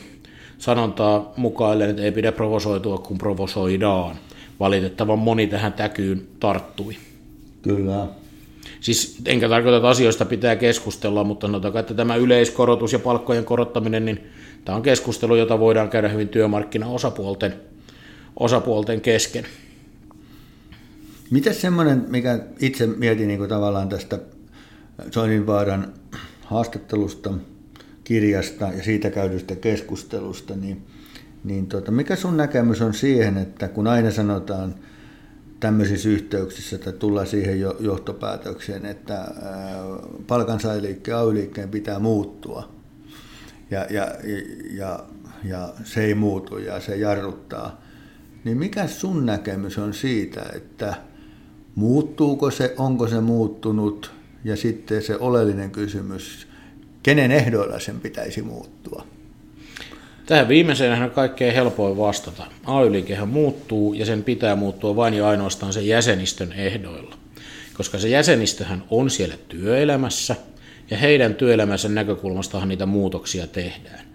sanontaa 0.59 1.33
mukaillen, 1.37 1.91
että 1.91 2.03
ei 2.03 2.13
pidä 2.13 2.33
provosoitua, 2.33 2.99
kun 2.99 3.19
provosoidaan. 3.19 4.17
Valitettavan 4.61 5.19
moni 5.19 5.47
tähän 5.47 5.73
täkyyn 5.73 6.27
tarttui. 6.41 6.97
Kyllä. 7.63 8.07
Siis 8.81 9.19
enkä 9.25 9.49
tarkoita, 9.49 9.77
että 9.77 9.89
asioista 9.89 10.25
pitää 10.25 10.57
keskustella, 10.57 11.25
mutta 11.25 11.47
sanotaan, 11.47 11.77
että 11.77 11.95
tämä 11.95 12.17
yleiskorotus 12.17 12.93
ja 12.93 12.99
palkkojen 12.99 13.45
korottaminen, 13.45 14.05
niin 14.05 14.27
tämä 14.65 14.77
on 14.77 14.83
keskustelu, 14.83 15.37
jota 15.37 15.59
voidaan 15.59 15.91
käydä 15.91 16.09
hyvin 16.09 16.29
työmarkkinaosapuolten 16.29 17.55
osapuolten 18.41 19.01
kesken. 19.01 19.47
Miten 21.31 21.55
semmoinen, 21.55 22.05
mikä 22.09 22.39
itse 22.61 22.87
mietin 22.87 23.29
niin 23.29 23.39
kuin 23.39 23.49
tavallaan 23.49 23.89
tästä 23.89 24.19
Soininvaaran 25.11 25.93
haastattelusta, 26.45 27.31
kirjasta 28.07 28.65
ja 28.77 28.83
siitä 28.83 29.11
käydystä 29.11 29.57
keskustelusta, 29.57 30.57
niin, 30.57 30.83
niin 31.45 31.67
tota, 31.67 31.91
mikä 31.91 32.17
sun 32.17 32.37
näkemys 32.37 32.83
on 32.83 32.95
siihen, 32.95 33.39
että 33.39 33.69
kun 33.69 33.87
aina 33.87 34.11
sanotaan 34.11 34.75
tämmöisissä 35.61 36.09
yhteyksissä, 36.09 36.77
että 36.77 36.93
tullaan 36.93 37.27
siihen 37.27 37.61
johtopäätökseen, 37.61 38.87
että 38.87 39.29
palkansaajaliikkeen 40.27 41.17
ay 41.17 41.67
pitää 41.71 41.99
muuttua 41.99 42.69
ja, 43.71 43.87
ja, 43.91 44.09
ja, 44.71 45.05
ja 45.45 45.69
se 45.85 46.05
ei 46.05 46.15
muutu 46.15 46.59
ja 46.59 46.81
se 46.81 46.97
jarruttaa, 46.97 47.81
niin 48.45 48.59
mikä 48.59 48.87
sun 48.87 49.27
näkemys 49.27 49.79
on 49.79 49.95
siitä, 49.95 50.47
että 50.55 50.95
muuttuuko 51.75 52.51
se, 52.51 52.75
onko 52.79 53.09
se 53.09 53.21
muuttunut 53.21 54.13
ja 54.45 54.57
sitten 54.57 55.03
se 55.03 55.17
oleellinen 55.17 55.71
kysymys, 55.71 56.49
kenen 57.07 57.33
ehdoilla 57.33 57.79
sen 57.79 58.01
pitäisi 58.01 58.43
muuttua? 58.43 59.07
Tähän 60.27 60.49
viimeiseen 60.49 61.03
on 61.03 61.11
kaikkein 61.11 61.55
helpoin 61.55 61.97
vastata. 61.97 62.47
ay 62.65 62.91
muuttuu 63.27 63.95
ja 63.95 64.07
sen 64.07 64.25
pitää 64.25 64.57
muuttua 64.57 64.97
vain 64.97 65.15
ja 65.15 65.29
ainoastaan 65.29 65.73
sen 65.73 65.87
jäsenistön 65.87 66.53
ehdoilla. 66.53 67.17
Koska 67.75 67.99
se 67.99 68.09
jäsenistöhän 68.09 68.85
on 68.91 69.11
siellä 69.11 69.35
työelämässä 69.49 70.37
ja 70.91 70.97
heidän 70.97 71.35
työelämänsä 71.35 71.89
näkökulmastahan 71.89 72.69
niitä 72.69 72.87
muutoksia 72.87 73.47
tehdään. 73.47 74.07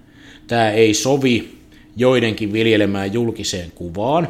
Tämä 0.47 0.71
ei 0.71 0.93
sovi 0.93 1.57
joidenkin 1.95 2.53
viljelemään 2.53 3.13
julkiseen 3.13 3.71
kuvaan, 3.71 4.27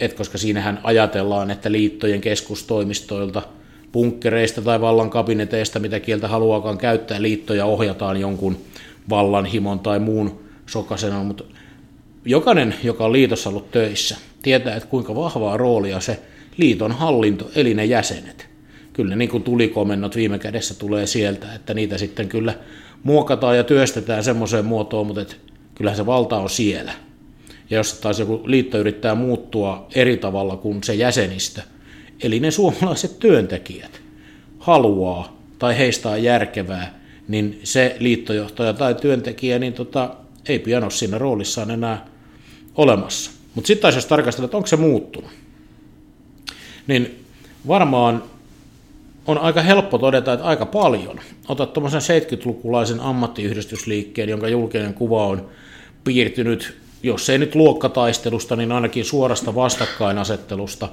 et 0.00 0.12
koska 0.12 0.38
siinähän 0.38 0.80
ajatellaan, 0.82 1.50
että 1.50 1.72
liittojen 1.72 2.20
keskustoimistoilta, 2.20 3.42
punkkereista 3.92 4.62
tai 4.62 4.80
vallan 4.80 5.10
kabineteista, 5.10 5.78
mitä 5.78 6.00
kieltä 6.00 6.28
haluaakaan 6.28 6.78
käyttää, 6.78 7.22
liittoja 7.22 7.64
ohjataan 7.64 8.20
jonkun 8.20 8.56
vallanhimon 9.10 9.80
tai 9.80 9.98
muun 9.98 10.40
sokasena, 10.66 11.24
mutta 11.24 11.44
jokainen, 12.24 12.74
joka 12.82 13.04
on 13.04 13.12
liitossa 13.12 13.50
ollut 13.50 13.70
töissä, 13.70 14.16
tietää, 14.42 14.76
että 14.76 14.88
kuinka 14.88 15.14
vahvaa 15.14 15.56
roolia 15.56 16.00
se 16.00 16.18
liiton 16.56 16.92
hallinto, 16.92 17.50
eli 17.54 17.74
ne 17.74 17.84
jäsenet. 17.84 18.48
Kyllä 18.92 19.16
niin 19.16 19.30
kuin 19.30 19.42
tulikomennot 19.42 20.16
viime 20.16 20.38
kädessä 20.38 20.74
tulee 20.74 21.06
sieltä, 21.06 21.54
että 21.54 21.74
niitä 21.74 21.98
sitten 21.98 22.28
kyllä 22.28 22.54
muokataan 23.02 23.56
ja 23.56 23.64
työstetään 23.64 24.24
semmoiseen 24.24 24.64
muotoon, 24.64 25.06
mutta 25.06 25.22
et 25.22 25.40
kyllähän 25.74 25.96
se 25.96 26.06
valta 26.06 26.36
on 26.36 26.50
siellä. 26.50 26.92
Ja 27.70 27.76
jos 27.76 27.92
taas 27.92 28.20
joku 28.20 28.42
liitto 28.44 28.78
yrittää 28.78 29.14
muuttua 29.14 29.86
eri 29.94 30.16
tavalla 30.16 30.56
kuin 30.56 30.82
se 30.82 30.94
jäsenistö, 30.94 31.62
eli 32.22 32.40
ne 32.40 32.50
suomalaiset 32.50 33.18
työntekijät 33.18 34.00
haluaa 34.58 35.36
tai 35.58 35.78
heistä 35.78 36.08
on 36.08 36.22
järkevää, 36.22 36.98
niin 37.28 37.60
se 37.64 37.96
liittojohtaja 37.98 38.72
tai 38.72 38.94
työntekijä 38.94 39.58
niin 39.58 39.72
tota, 39.72 40.16
ei 40.48 40.58
pian 40.58 40.82
ole 40.82 40.90
siinä 40.90 41.18
roolissaan 41.18 41.70
enää 41.70 42.06
olemassa. 42.74 43.30
Mutta 43.54 43.66
sitten 43.66 43.82
taas 43.82 43.94
jos 43.94 44.06
tarkastellaan, 44.06 44.44
että 44.46 44.56
onko 44.56 44.66
se 44.66 44.76
muuttunut, 44.76 45.30
niin 46.86 47.24
varmaan 47.68 48.22
on 49.26 49.38
aika 49.38 49.62
helppo 49.62 49.98
todeta, 49.98 50.32
että 50.32 50.46
aika 50.46 50.66
paljon. 50.66 51.20
Otat 51.48 51.72
tuommoisen 51.72 52.00
70-lukulaisen 52.00 53.00
ammattiyhdistysliikkeen, 53.00 54.28
jonka 54.28 54.48
julkinen 54.48 54.94
kuva 54.94 55.26
on 55.26 55.48
piirtynyt, 56.04 56.76
jos 57.02 57.30
ei 57.30 57.38
nyt 57.38 57.54
luokkataistelusta, 57.54 58.56
niin 58.56 58.72
ainakin 58.72 59.04
suorasta 59.04 59.54
vastakkainasettelusta, 59.54 60.88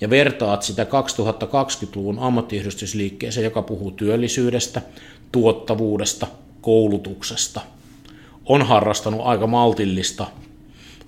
ja 0.00 0.10
vertaat 0.10 0.62
sitä 0.62 0.84
2020-luvun 0.84 2.18
ammattiyhdistysliikkeeseen, 2.18 3.44
joka 3.44 3.62
puhuu 3.62 3.90
työllisyydestä, 3.90 4.82
tuottavuudesta, 5.32 6.26
koulutuksesta, 6.60 7.60
on 8.46 8.62
harrastanut 8.62 9.20
aika 9.24 9.46
maltillista 9.46 10.26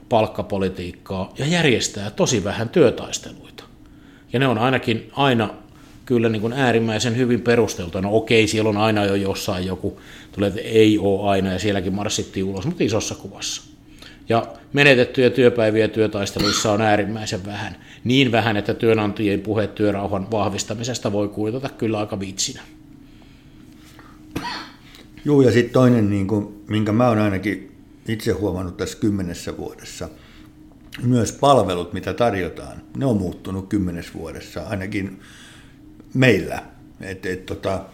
palkkapolitiikkaa 0.08 1.32
ja 1.38 1.46
järjestää 1.46 2.10
tosi 2.10 2.44
vähän 2.44 2.68
työtaisteluita. 2.68 3.64
Ja 4.32 4.38
ne 4.38 4.48
on 4.48 4.58
ainakin 4.58 5.10
aina 5.12 5.50
kyllä 6.04 6.28
niin 6.28 6.42
kuin 6.42 6.52
äärimmäisen 6.52 7.16
hyvin 7.16 7.40
perusteltu. 7.40 8.00
No 8.00 8.16
okei, 8.16 8.46
siellä 8.46 8.70
on 8.70 8.76
aina 8.76 9.04
jo 9.04 9.14
jossain 9.14 9.66
joku, 9.66 10.00
tulee, 10.32 10.48
että 10.48 10.60
ei 10.60 10.98
ole 10.98 11.30
aina 11.30 11.52
ja 11.52 11.58
sielläkin 11.58 11.94
marssittiin 11.94 12.44
ulos, 12.44 12.66
mutta 12.66 12.84
isossa 12.84 13.14
kuvassa. 13.14 13.71
Ja 14.28 14.46
menetettyjä 14.72 15.30
työpäiviä 15.30 15.88
työtaisteluissa 15.88 16.72
on 16.72 16.80
äärimmäisen 16.80 17.46
vähän. 17.46 17.76
Niin 18.04 18.32
vähän, 18.32 18.56
että 18.56 18.74
työnantajien 18.74 19.40
puhe 19.40 19.66
työrauhan 19.66 20.30
vahvistamisesta 20.30 21.12
voi 21.12 21.28
kuitata 21.28 21.68
kyllä 21.68 21.98
aika 21.98 22.20
vitsinä. 22.20 22.62
Joo, 25.24 25.42
ja 25.42 25.52
sitten 25.52 25.72
toinen, 25.72 26.10
niin 26.10 26.26
kuin, 26.26 26.64
minkä 26.68 26.92
mä 26.92 27.08
oon 27.08 27.18
ainakin 27.18 27.72
itse 28.08 28.32
huomannut 28.32 28.76
tässä 28.76 28.98
kymmenessä 28.98 29.56
vuodessa, 29.56 30.08
myös 31.02 31.32
palvelut, 31.32 31.92
mitä 31.92 32.14
tarjotaan, 32.14 32.82
ne 32.96 33.06
on 33.06 33.16
muuttunut 33.16 33.68
kymmenes 33.68 34.14
vuodessa, 34.14 34.62
ainakin 34.62 35.20
meillä. 36.14 36.62
Et, 37.00 37.26
et, 37.26 37.46
tota, 37.46 37.84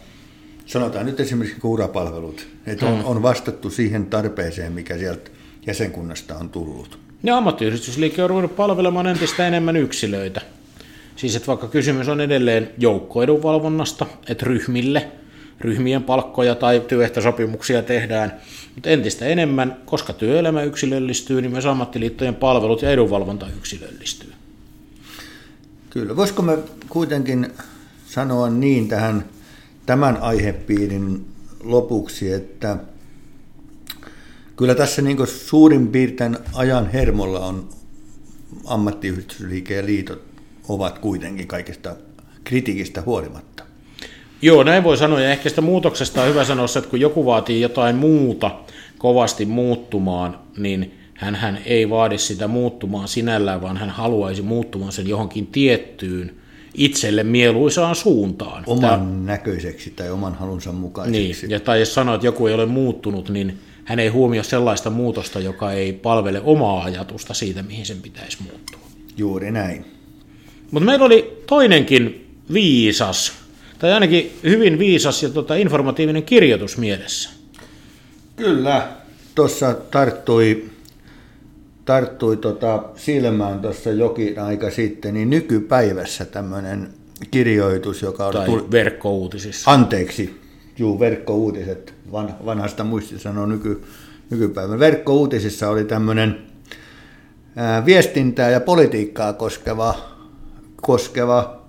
sanotaan 0.66 1.06
nyt 1.06 1.20
esimerkiksi 1.20 1.60
urapalvelut, 1.64 2.48
että 2.66 2.86
on, 2.86 2.98
mm. 2.98 3.04
on 3.04 3.22
vastattu 3.22 3.70
siihen 3.70 4.06
tarpeeseen, 4.06 4.72
mikä 4.72 4.98
sieltä 4.98 5.30
jäsenkunnasta 5.68 6.36
on 6.36 6.50
tullut. 6.50 6.98
Ja 7.22 7.36
ammattiyhdistysliike 7.36 8.22
on 8.22 8.30
ruvennut 8.30 8.56
palvelemaan 8.56 9.06
entistä 9.06 9.48
enemmän 9.48 9.76
yksilöitä. 9.76 10.40
Siis 11.16 11.36
että 11.36 11.46
vaikka 11.46 11.68
kysymys 11.68 12.08
on 12.08 12.20
edelleen 12.20 12.70
joukkoedunvalvonnasta, 12.78 14.06
että 14.28 14.46
ryhmille, 14.46 15.08
ryhmien 15.60 16.02
palkkoja 16.02 16.54
tai 16.54 16.82
työehtosopimuksia 16.88 17.82
tehdään, 17.82 18.32
mutta 18.74 18.90
entistä 18.90 19.26
enemmän, 19.26 19.76
koska 19.84 20.12
työelämä 20.12 20.62
yksilöllistyy, 20.62 21.42
niin 21.42 21.52
myös 21.52 21.66
ammattiliittojen 21.66 22.34
palvelut 22.34 22.82
ja 22.82 22.90
edunvalvonta 22.90 23.46
yksilöllistyy. 23.56 24.32
Kyllä. 25.90 26.16
Voisiko 26.16 26.42
me 26.42 26.58
kuitenkin 26.88 27.52
sanoa 28.06 28.50
niin 28.50 28.88
tähän 28.88 29.24
tämän 29.86 30.16
aihepiirin 30.16 31.24
lopuksi, 31.62 32.32
että 32.32 32.76
kyllä 34.58 34.74
tässä 34.74 35.02
niin 35.02 35.26
suurin 35.26 35.88
piirtein 35.88 36.38
ajan 36.54 36.90
hermolla 36.90 37.40
on 37.40 37.68
ammattiyhdistysliike 38.66 39.74
ja 39.74 39.86
liitot 39.86 40.22
ovat 40.68 40.98
kuitenkin 40.98 41.46
kaikesta 41.46 41.96
kritiikistä 42.44 43.02
huolimatta. 43.06 43.64
Joo, 44.42 44.62
näin 44.62 44.84
voi 44.84 44.96
sanoa, 44.96 45.20
ja 45.20 45.30
ehkä 45.30 45.48
sitä 45.48 45.60
muutoksesta 45.60 46.22
on 46.22 46.28
hyvä 46.28 46.44
sanoa 46.44 46.66
että 46.78 46.90
kun 46.90 47.00
joku 47.00 47.26
vaatii 47.26 47.60
jotain 47.60 47.96
muuta 47.96 48.50
kovasti 48.98 49.46
muuttumaan, 49.46 50.38
niin 50.56 50.94
hän 51.14 51.58
ei 51.64 51.90
vaadi 51.90 52.18
sitä 52.18 52.48
muuttumaan 52.48 53.08
sinällään, 53.08 53.62
vaan 53.62 53.76
hän 53.76 53.90
haluaisi 53.90 54.42
muuttumaan 54.42 54.92
sen 54.92 55.08
johonkin 55.08 55.46
tiettyyn 55.46 56.34
itselle 56.74 57.22
mieluisaan 57.22 57.94
suuntaan. 57.94 58.64
Oman 58.66 58.90
Tämä, 58.90 59.04
näköiseksi 59.24 59.90
tai 59.90 60.10
oman 60.10 60.34
halunsa 60.34 60.72
mukaiseksi. 60.72 61.46
Niin, 61.46 61.50
ja 61.50 61.60
tai 61.60 61.80
jos 61.80 61.94
sanoo, 61.94 62.14
että 62.14 62.26
joku 62.26 62.46
ei 62.46 62.54
ole 62.54 62.66
muuttunut, 62.66 63.28
niin 63.28 63.58
hän 63.88 63.98
ei 63.98 64.08
huomioi 64.08 64.44
sellaista 64.44 64.90
muutosta, 64.90 65.40
joka 65.40 65.72
ei 65.72 65.92
palvele 65.92 66.40
omaa 66.44 66.84
ajatusta 66.84 67.34
siitä, 67.34 67.62
mihin 67.62 67.86
sen 67.86 68.02
pitäisi 68.02 68.38
muuttua. 68.42 68.80
Juuri 69.16 69.50
näin. 69.50 69.84
Mutta 70.70 70.86
meillä 70.86 71.04
oli 71.04 71.42
toinenkin 71.46 72.34
viisas, 72.52 73.32
tai 73.78 73.92
ainakin 73.92 74.32
hyvin 74.42 74.78
viisas 74.78 75.22
ja 75.22 75.28
tota, 75.28 75.54
informatiivinen 75.54 76.22
kirjoitus 76.22 76.76
mielessä. 76.78 77.30
Kyllä, 78.36 78.88
tuossa 79.34 79.74
tarttui, 79.74 80.70
tarttui 81.84 82.36
tota 82.36 82.82
silmään 82.96 83.60
tuossa 83.60 83.90
jokin 83.90 84.38
aika 84.38 84.70
sitten, 84.70 85.14
niin 85.14 85.30
nykypäivässä 85.30 86.24
tämmöinen 86.24 86.88
kirjoitus, 87.30 88.02
joka 88.02 88.26
on... 88.26 88.32
Tai 88.32 88.46
tuli... 88.46 88.70
verkkouutisissa. 88.70 89.70
Anteeksi, 89.70 90.40
juu, 90.78 91.00
verkkouutiset, 91.00 91.94
Van, 92.12 92.34
vanhasta 92.44 92.84
muisti 92.84 93.18
sanoo 93.18 93.46
nyky, 93.46 93.82
nykypäivän. 94.30 94.78
Verkkouutisissa 94.78 95.68
oli 95.68 95.84
tämmöinen 95.84 96.38
ää, 97.56 97.84
viestintää 97.84 98.50
ja 98.50 98.60
politiikkaa 98.60 99.32
koskeva, 99.32 99.94
koskeva, 100.76 101.60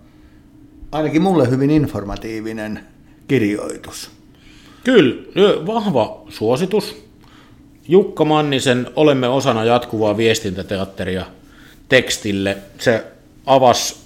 ainakin 0.92 1.22
mulle 1.22 1.50
hyvin 1.50 1.70
informatiivinen 1.70 2.80
kirjoitus. 3.28 4.12
Kyllä, 4.84 5.66
vahva 5.66 6.24
suositus. 6.30 7.10
Jukka 7.88 8.26
Mannisen 8.26 8.88
Olemme 8.96 9.28
osana 9.28 9.66
jatkuvaa 9.66 10.18
viestintäteatteria 10.18 11.26
tekstille. 11.90 12.58
Se 12.80 13.06
avas 13.46 14.00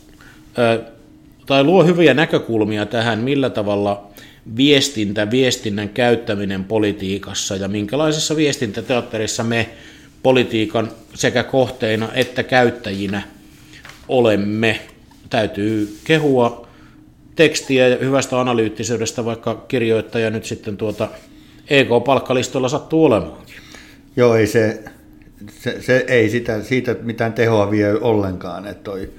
tai 1.46 1.64
luo 1.64 1.84
hyviä 1.86 2.14
näkökulmia 2.14 2.86
tähän, 2.86 3.20
millä 3.20 3.50
tavalla 3.50 4.13
viestintä, 4.58 5.32
viestinnän 5.32 5.90
käyttäminen 5.90 6.64
politiikassa 6.64 7.56
ja 7.56 7.68
minkälaisessa 7.68 8.36
viestintäteatterissa 8.36 9.44
me 9.44 9.70
politiikan 10.24 10.92
sekä 11.14 11.44
kohteina 11.44 12.10
että 12.14 12.44
käyttäjinä 12.44 13.22
olemme. 14.08 14.80
Täytyy 15.30 15.98
kehua 16.04 16.68
tekstiä 17.36 17.88
ja 17.88 17.98
hyvästä 17.98 18.40
analyyttisyydestä, 18.40 19.26
vaikka 19.26 19.66
kirjoittaja 19.68 20.30
nyt 20.30 20.46
sitten 20.46 20.78
tuota 20.78 21.10
EK-palkkalistolla 21.70 22.70
sattuu 22.70 23.06
olemaankin. 23.06 23.56
Joo, 24.16 24.36
ei 24.36 24.48
se, 24.48 24.84
se, 25.60 25.82
se 25.82 26.06
ei 26.08 26.30
sitä, 26.30 26.64
siitä 26.64 26.96
mitään 27.02 27.34
tehoa 27.34 27.72
vie 27.72 27.94
ollenkaan. 27.94 28.68
Että 28.68 28.84
toi, 28.84 29.10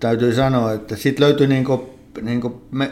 täytyy 0.00 0.34
sanoa, 0.34 0.72
että 0.72 0.96
siitä 0.96 1.22
löytyy 1.22 1.46
niin 1.46 1.64
kuin, 1.64 1.80
niin 2.22 2.40
kuin 2.40 2.54
me, 2.70 2.90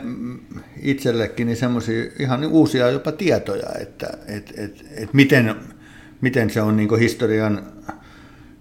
itsellekin 0.82 1.46
niin 1.46 1.56
semmoisia 1.56 2.04
ihan 2.18 2.44
uusia 2.44 2.90
jopa 2.90 3.12
tietoja, 3.12 3.68
että 3.80 4.18
et, 4.28 4.52
et, 4.56 4.84
et 4.96 5.14
miten, 5.14 5.54
miten 6.20 6.50
se 6.50 6.62
on 6.62 6.76
niin 6.76 6.88
kuin 6.88 7.00
historian, 7.00 7.62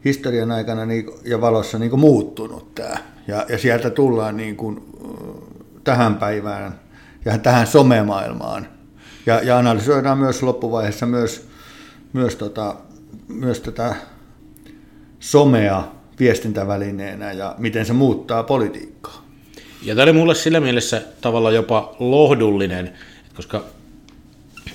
historian 0.06 0.52
aikana 0.52 0.86
niin, 0.86 1.06
ja 1.26 1.42
valossa 1.42 1.80
niin 1.80 1.90
kuin 1.90 2.00
muuttunut 2.00 2.76
tämä. 2.76 2.98
Ja, 3.28 3.46
ja 3.50 3.58
sieltä 3.58 3.90
tullaan 3.90 4.38
niin 4.38 4.56
kuin, 4.56 4.82
tähän 5.84 6.16
päivään 6.16 6.80
ja 7.26 7.38
tähän 7.38 7.68
somemaailmaan. 7.68 8.68
Ja, 9.26 9.42
ja 9.44 9.58
analysoidaan 9.58 10.18
myös 10.18 10.44
loppuvaiheessa 10.44 11.06
myös, 11.06 11.48
myös, 12.14 12.36
tota, 12.36 12.76
myös 13.28 13.60
tätä 13.60 13.96
somea 15.20 15.84
viestintävälineenä 16.20 17.32
ja 17.32 17.56
miten 17.58 17.86
se 17.86 17.94
muuttaa 17.94 18.44
politiikkaa. 18.44 19.31
Ja 19.84 19.96
tämä 19.96 20.04
oli 20.04 20.14
mulle 20.14 20.36
sillä 20.36 20.60
mielessä 20.60 21.02
tavalla 21.22 21.52
jopa 21.52 21.96
lohdullinen, 22.00 22.94
koska 23.36 23.64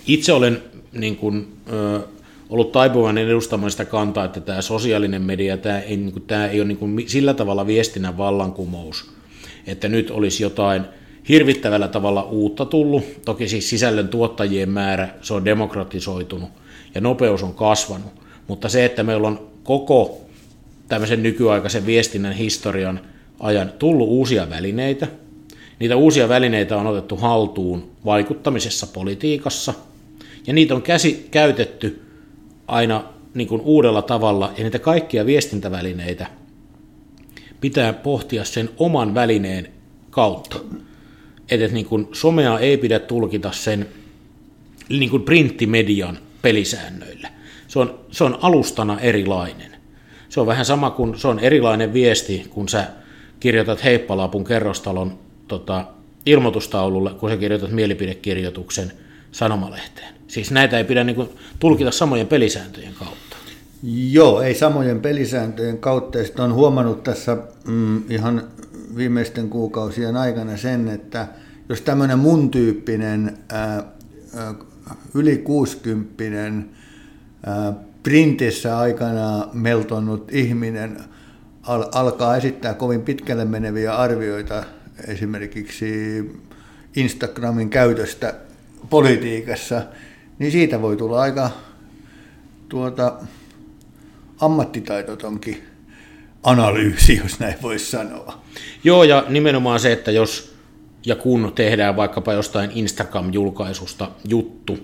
itse 0.07 0.33
olen 0.33 0.63
niin 0.93 1.17
kuin, 1.17 1.47
ö, 1.73 2.01
ollut 2.49 2.73
taipuvainen 2.73 3.27
edustamaan 3.27 3.71
sitä 3.71 3.85
kantaa, 3.85 4.25
että 4.25 4.41
tämä 4.41 4.63
sosiaalinen 4.63 5.23
media, 5.23 5.57
tämä 5.57 5.81
ei, 5.81 5.97
niin 5.97 6.13
kuin, 6.13 6.23
tämä 6.23 6.47
ei 6.47 6.61
ole 6.61 6.69
niin 6.69 6.79
kuin, 6.79 7.05
sillä 7.07 7.35
tavalla 7.35 7.67
viestinnän 7.67 8.19
vallankumous, 8.19 9.11
että 9.67 9.89
nyt 9.89 10.11
olisi 10.11 10.43
jotain 10.43 10.85
hirvittävällä 11.29 11.89
tavalla 11.89 12.23
uutta 12.23 12.65
tullut. 12.65 13.05
Toki 13.25 13.49
siis 13.49 13.71
sisällön 13.71 14.09
tuottajien 14.09 14.71
määrä, 14.71 15.09
se 15.23 15.35
on 15.35 15.45
demokratisoitunut 15.45 16.51
ja 16.95 17.01
nopeus 17.01 17.43
on 17.43 17.55
kasvanut. 17.55 18.13
Mutta 18.49 18.69
se, 18.69 18.85
että 18.85 19.03
meillä 19.03 19.29
on 19.29 19.49
koko 19.63 20.21
tämmöisen 20.89 21.23
nykyaikaisen 21.23 21.87
viestinnän 21.87 22.33
historian 22.33 23.01
ajan 23.41 23.73
tullut 23.79 24.09
uusia 24.09 24.51
välineitä, 24.51 25.09
niitä 25.79 25.97
uusia 25.97 26.29
välineitä 26.29 26.77
on 26.77 26.87
otettu 26.87 27.17
haltuun 27.17 27.91
vaikuttamisessa 28.05 28.87
politiikassa, 28.87 29.75
ja 30.47 30.53
niitä 30.53 30.75
on 30.75 30.83
käsi 30.83 31.29
käytetty 31.31 32.03
aina 32.67 33.05
niin 33.35 33.49
kuin 33.49 33.61
uudella 33.61 34.03
tavalla, 34.03 34.53
ja 34.57 34.63
niitä 34.63 34.79
kaikkia 34.79 35.27
viestintävälineitä 35.27 36.27
pitää 37.61 37.93
pohtia 37.93 38.45
sen 38.45 38.71
oman 38.79 39.15
välineen 39.15 39.69
kautta. 40.11 40.59
Että 41.51 41.69
niin 41.69 41.87
kuin 41.87 42.09
somea 42.13 42.59
ei 42.59 42.77
pidä 42.77 42.99
tulkita 42.99 43.53
sen 43.53 43.89
niin 44.89 45.11
kuin 45.11 45.23
printtimedian 45.23 46.19
pelisäännöillä. 46.43 47.29
Se 47.69 47.79
on, 47.79 48.01
se 48.11 48.25
on 48.25 48.39
alustana 48.43 49.01
erilainen. 49.01 49.77
Se 50.29 50.41
on 50.41 50.47
vähän 50.47 50.65
sama 50.65 50.91
kuin 50.91 51.19
se 51.19 51.29
on 51.29 51.39
erilainen 51.39 51.93
viesti, 51.93 52.47
kun 52.51 52.69
sä 52.69 52.87
kirjoitat 53.41 53.85
heippalapun 53.85 54.45
kerrostalon 54.45 55.19
tota, 55.49 55.85
ilmoitustaululle, 56.27 57.11
kun 57.11 57.31
sä 57.31 57.37
kirjoitat 57.37 57.71
mielipidekirjoituksen 57.71 58.93
sanomalehteen. 59.33 60.15
Siis 60.27 60.51
näitä 60.51 60.79
ei 60.79 60.85
pidä 60.85 61.05
niin 61.05 61.17
kuin, 61.17 61.29
tulkita 61.59 61.91
samojen 61.91 62.27
pelisääntöjen 62.27 62.95
kautta. 62.99 63.37
Joo, 64.11 64.43
ei 64.43 64.55
samojen 64.55 65.01
pelisääntöjen 65.01 65.79
kautta. 65.79 66.25
Sitten 66.25 66.45
on 66.45 66.55
huomannut 66.55 67.03
tässä 67.03 67.37
mm, 67.67 68.03
ihan 68.11 68.43
viimeisten 68.97 69.49
kuukausien 69.49 70.17
aikana 70.17 70.57
sen, 70.57 70.89
että 70.89 71.29
jos 71.69 71.81
tämmöinen 71.81 72.19
mun 72.19 72.51
tyyppinen 72.51 73.39
ää, 73.53 73.85
yli 75.15 75.39
60 75.39 76.23
printissä 78.03 78.79
aikana 78.79 79.49
meltonnut 79.53 80.33
ihminen 80.33 80.97
al- 81.67 81.89
alkaa 81.93 82.37
esittää 82.37 82.75
kovin 82.75 83.03
pitkälle 83.03 83.45
meneviä 83.45 83.95
arvioita 83.97 84.65
esimerkiksi 85.09 85.87
Instagramin 86.97 87.71
käytöstä 87.71 88.35
politiikassa, 88.91 89.83
niin 90.39 90.53
siitä 90.53 90.83
voi 90.83 90.97
tulla 90.97 91.21
aika 91.21 91.51
tuota, 92.69 93.13
ammattitaitotonkin 94.41 95.63
analyysi, 96.43 97.17
jos 97.17 97.41
näin 97.41 97.55
voisi 97.63 97.91
sanoa. 97.91 98.43
Joo, 98.85 99.05
ja 99.05 99.25
nimenomaan 99.29 99.81
se, 99.81 99.93
että 99.93 100.11
jos 100.11 100.57
ja 101.07 101.17
kun 101.17 101.53
tehdään 101.55 101.97
vaikkapa 101.97 102.33
jostain 102.33 102.71
Instagram-julkaisusta 102.71 104.09
juttu 104.29 104.79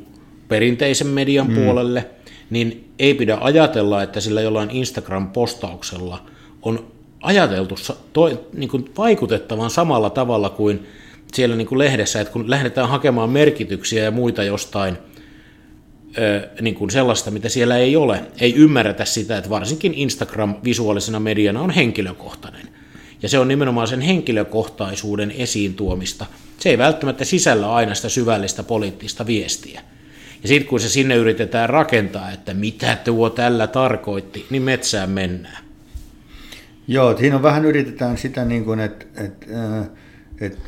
perinteisen 0.48 1.06
median 1.06 1.48
mm. 1.48 1.54
puolelle, 1.54 2.10
niin 2.50 2.92
ei 2.98 3.14
pidä 3.14 3.38
ajatella, 3.40 4.02
että 4.02 4.20
sillä 4.20 4.40
jollain 4.40 4.70
Instagram-postauksella 4.70 6.26
on 6.62 6.92
ajateltu 7.22 7.74
to, 8.12 8.48
niin 8.52 8.68
kuin 8.68 8.90
vaikutettavan 8.98 9.70
samalla 9.70 10.10
tavalla 10.10 10.50
kuin 10.50 10.86
siellä 11.32 11.56
niin 11.56 11.66
kuin 11.66 11.78
lehdessä, 11.78 12.20
että 12.20 12.32
kun 12.32 12.50
lähdetään 12.50 12.88
hakemaan 12.88 13.30
merkityksiä 13.30 14.04
ja 14.04 14.10
muita 14.10 14.42
jostain 14.42 14.98
niin 16.60 16.74
kuin 16.74 16.90
sellaista, 16.90 17.30
mitä 17.30 17.48
siellä 17.48 17.76
ei 17.76 17.96
ole, 17.96 18.20
ei 18.40 18.54
ymmärretä 18.54 19.04
sitä, 19.04 19.38
että 19.38 19.50
varsinkin 19.50 19.94
Instagram 19.94 20.56
visuaalisena 20.64 21.20
mediana 21.20 21.60
on 21.60 21.70
henkilökohtainen. 21.70 22.68
Ja 23.22 23.28
se 23.28 23.38
on 23.38 23.48
nimenomaan 23.48 23.88
sen 23.88 24.00
henkilökohtaisuuden 24.00 25.30
esiin 25.30 25.74
tuomista. 25.74 26.26
Se 26.58 26.70
ei 26.70 26.78
välttämättä 26.78 27.24
sisällä 27.24 27.74
aina 27.74 27.94
sitä 27.94 28.08
syvällistä 28.08 28.62
poliittista 28.62 29.26
viestiä. 29.26 29.80
Ja 30.42 30.48
sitten 30.48 30.68
kun 30.68 30.80
se 30.80 30.88
sinne 30.88 31.16
yritetään 31.16 31.70
rakentaa, 31.70 32.30
että 32.30 32.54
mitä 32.54 32.98
tuo 33.04 33.30
tällä 33.30 33.66
tarkoitti, 33.66 34.46
niin 34.50 34.62
metsään 34.62 35.10
mennään. 35.10 35.64
Joo, 36.88 37.16
siinä 37.16 37.36
on 37.36 37.42
vähän 37.42 37.64
yritetään 37.64 38.18
sitä, 38.18 38.44
niin 38.44 38.64
kuin, 38.64 38.80
että, 38.80 39.06
että, 39.24 39.46
että 40.40 40.58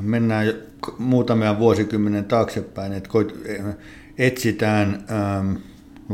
mennään 0.00 0.52
muutamia 0.98 1.58
vuosikymmenen 1.58 2.24
taaksepäin, 2.24 2.92
että 2.92 3.08
etsitään 4.18 5.04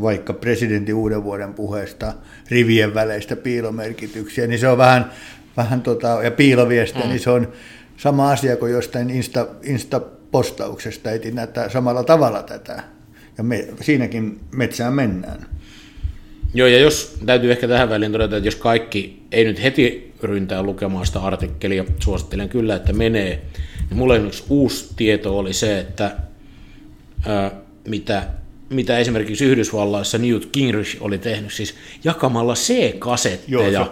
vaikka 0.02 0.32
presidentin 0.32 0.94
uuden 0.94 1.24
vuoden 1.24 1.54
puheesta 1.54 2.12
rivien 2.50 2.94
väleistä 2.94 3.36
piilomerkityksiä, 3.36 4.46
niin 4.46 4.58
se 4.58 4.68
on 4.68 4.78
vähän, 4.78 5.10
vähän 5.56 5.82
tota, 5.82 6.18
ja 6.22 6.30
piiloviestiä, 6.30 7.02
mm. 7.02 7.08
niin 7.08 7.20
se 7.20 7.30
on 7.30 7.48
sama 7.96 8.30
asia 8.30 8.56
kuin 8.56 8.72
jostain 8.72 9.10
Insta, 9.10 9.46
Insta-postauksesta 9.62 11.10
etin 11.10 11.34
näitä 11.34 11.68
samalla 11.68 12.04
tavalla 12.04 12.42
tätä. 12.42 12.82
Ja 13.38 13.44
me, 13.44 13.68
siinäkin 13.80 14.40
metsään 14.52 14.92
mennään. 14.94 15.46
Joo, 16.54 16.68
ja 16.68 16.78
jos 16.78 17.16
täytyy 17.26 17.52
ehkä 17.52 17.68
tähän 17.68 17.88
väliin 17.88 18.12
todeta, 18.12 18.36
että 18.36 18.46
jos 18.46 18.56
kaikki 18.56 19.22
ei 19.32 19.44
nyt 19.44 19.62
heti 19.62 20.12
ryntää 20.22 20.62
lukemaan 20.62 21.06
sitä 21.06 21.20
artikkelia, 21.20 21.84
suosittelen 22.00 22.48
kyllä, 22.48 22.76
että 22.76 22.92
menee. 22.92 23.42
Ja 23.90 23.96
mulle 23.96 24.18
yksi 24.18 24.44
uusi 24.48 24.88
tieto 24.96 25.38
oli 25.38 25.52
se, 25.52 25.78
että 25.78 26.16
ää, 27.26 27.50
mitä, 27.88 28.22
mitä 28.70 28.98
esimerkiksi 28.98 29.44
Yhdysvalloissa 29.44 30.18
Newt 30.18 30.48
Gingrich 30.52 30.96
oli 31.00 31.18
tehnyt, 31.18 31.52
siis 31.52 31.74
jakamalla 32.04 32.54
C-kasetteja, 32.54 33.70
Joo, 33.70 33.84
se... 33.84 33.90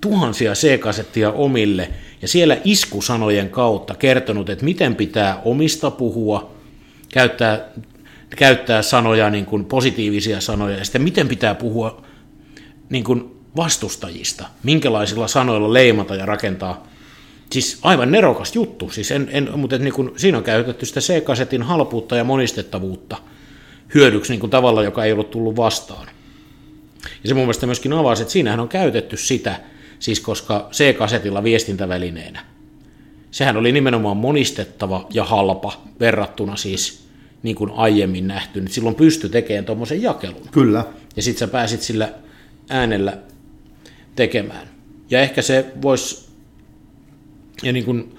tuhansia 0.00 0.52
C-kasettia 0.52 1.32
omille, 1.32 1.88
ja 2.22 2.28
siellä 2.28 2.58
iskusanojen 2.64 3.50
kautta 3.50 3.94
kertonut, 3.94 4.50
että 4.50 4.64
miten 4.64 4.94
pitää 4.94 5.40
omista 5.44 5.90
puhua, 5.90 6.54
käyttää 7.12 7.68
käyttää 8.36 8.82
sanoja, 8.82 9.30
niin 9.30 9.46
kuin 9.46 9.64
positiivisia 9.64 10.40
sanoja, 10.40 10.78
ja 10.78 10.84
sitten 10.84 11.02
miten 11.02 11.28
pitää 11.28 11.54
puhua 11.54 12.02
niin 12.90 13.04
kuin 13.04 13.30
vastustajista, 13.56 14.46
minkälaisilla 14.62 15.28
sanoilla 15.28 15.72
leimata 15.72 16.14
ja 16.14 16.26
rakentaa. 16.26 16.86
Siis 17.52 17.78
aivan 17.82 18.12
nerokas 18.12 18.54
juttu, 18.54 18.90
siis 18.90 19.10
en, 19.10 19.28
en, 19.32 19.48
mutta 19.56 19.78
niin 19.78 19.94
kuin, 19.94 20.10
siinä 20.16 20.38
on 20.38 20.44
käytetty 20.44 20.86
sitä 20.86 21.00
C-kasetin 21.00 21.62
halpuutta 21.62 22.16
ja 22.16 22.24
monistettavuutta 22.24 23.16
hyödyksi 23.94 24.32
niin 24.32 24.40
kuin 24.40 24.50
tavalla, 24.50 24.82
joka 24.82 25.04
ei 25.04 25.12
ollut 25.12 25.30
tullut 25.30 25.56
vastaan. 25.56 26.06
Ja 27.22 27.28
se 27.28 27.34
mun 27.34 27.42
mielestä 27.42 27.66
myöskin 27.66 27.92
avasi, 27.92 28.22
että 28.22 28.32
siinähän 28.32 28.60
on 28.60 28.68
käytetty 28.68 29.16
sitä, 29.16 29.60
siis 29.98 30.20
koska 30.20 30.68
C-kasetilla 30.72 31.44
viestintävälineenä. 31.44 32.44
Sehän 33.30 33.56
oli 33.56 33.72
nimenomaan 33.72 34.16
monistettava 34.16 35.06
ja 35.10 35.24
halpa 35.24 35.82
verrattuna 36.00 36.56
siis 36.56 37.03
niin 37.44 37.56
kuin 37.56 37.70
aiemmin 37.70 38.26
nähty, 38.26 38.60
niin 38.60 38.70
silloin 38.70 38.94
pystyi 38.94 39.30
tekemään 39.30 39.64
tuommoisen 39.64 40.02
jakelun. 40.02 40.48
Kyllä. 40.50 40.84
Ja 41.16 41.22
sitten 41.22 41.38
sä 41.38 41.48
pääsit 41.48 41.82
sillä 41.82 42.12
äänellä 42.68 43.18
tekemään. 44.16 44.68
Ja 45.10 45.20
ehkä 45.20 45.42
se 45.42 45.64
voisi, 45.82 46.28
ja 47.62 47.72
niin 47.72 47.84
kuin 47.84 48.18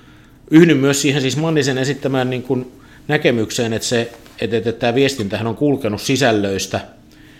yhdyn 0.51 0.77
myös 0.77 1.01
siihen 1.01 1.21
siis 1.21 1.37
Mannisen 1.37 1.77
esittämään 1.77 2.29
niin 2.29 2.43
kuin 2.43 2.71
näkemykseen, 3.07 3.73
että, 3.73 3.87
se, 3.87 4.11
että, 4.41 4.57
että 4.57 4.71
tämä 4.71 4.95
viestintähän 4.95 5.47
on 5.47 5.55
kulkenut 5.55 6.01
sisällöistä 6.01 6.79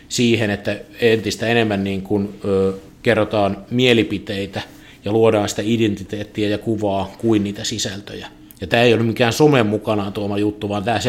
siihen, 0.10 0.50
että 0.50 0.80
entistä 1.02 1.48
enemmän 1.48 1.84
niin 1.84 2.02
kuin, 2.02 2.30
ö, 2.45 2.74
kerrotaan 3.04 3.58
mielipiteitä 3.71 4.62
ja 5.06 5.12
luodaan 5.12 5.50
sitä 5.50 5.62
identiteettiä 5.65 6.50
ja 6.50 6.58
kuvaa 6.58 7.15
kuin 7.17 7.43
niitä 7.43 7.63
sisältöjä. 7.63 8.28
Ja 8.62 8.68
tämä 8.68 8.84
ei 8.84 8.94
ole 8.94 9.04
mikään 9.04 9.34
somen 9.34 9.65
mukanaan 9.65 10.13
tuoma 10.13 10.38
juttu, 10.38 10.70
vaan 10.70 10.84
tämä 10.84 11.00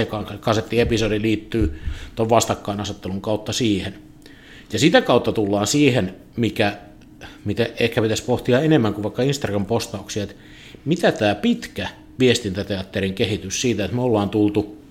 kasettiepisodi 0.40 1.22
liittyy 1.22 1.80
tuon 2.14 2.30
vastakkainasettelun 2.30 3.20
kautta 3.20 3.52
siihen. 3.52 3.94
Ja 4.72 4.78
sitä 4.78 5.00
kautta 5.02 5.32
tullaan 5.32 5.66
siihen, 5.66 6.14
mikä, 6.36 6.76
mitä 7.44 7.66
ehkä 7.80 8.02
pitäisi 8.02 8.24
pohtia 8.24 8.60
enemmän 8.60 8.94
kuin 8.94 9.02
vaikka 9.02 9.22
Instagram-postauksia, 9.22 10.22
että 10.22 10.34
mitä 10.84 11.12
tämä 11.12 11.34
pitkä 11.34 11.88
viestintäteatterin 12.18 13.14
kehitys 13.14 13.60
siitä, 13.60 13.84
että 13.84 13.96
me 13.96 14.02
ollaan 14.02 14.30
tultu 14.30 14.82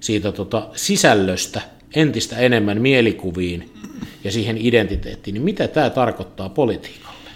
siitä 0.00 0.32
tota 0.32 0.68
sisällöstä 0.74 1.60
entistä 1.94 2.36
enemmän 2.36 2.80
mielikuviin 2.80 3.72
ja 4.24 4.32
siihen 4.32 4.58
identiteettiin, 4.58 5.34
niin 5.34 5.42
mitä 5.42 5.68
tämä 5.68 5.90
tarkoittaa 5.90 6.48
politiikalle? 6.48 7.30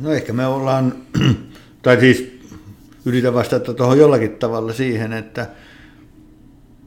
No 0.00 0.12
ehkä 0.12 0.32
me 0.32 0.46
ollaan, 0.46 0.94
tai 1.82 2.00
siis 2.00 2.33
yritän 3.04 3.34
vastata 3.34 3.74
tuohon 3.74 3.98
jollakin 3.98 4.30
tavalla 4.30 4.72
siihen, 4.72 5.12
että 5.12 5.46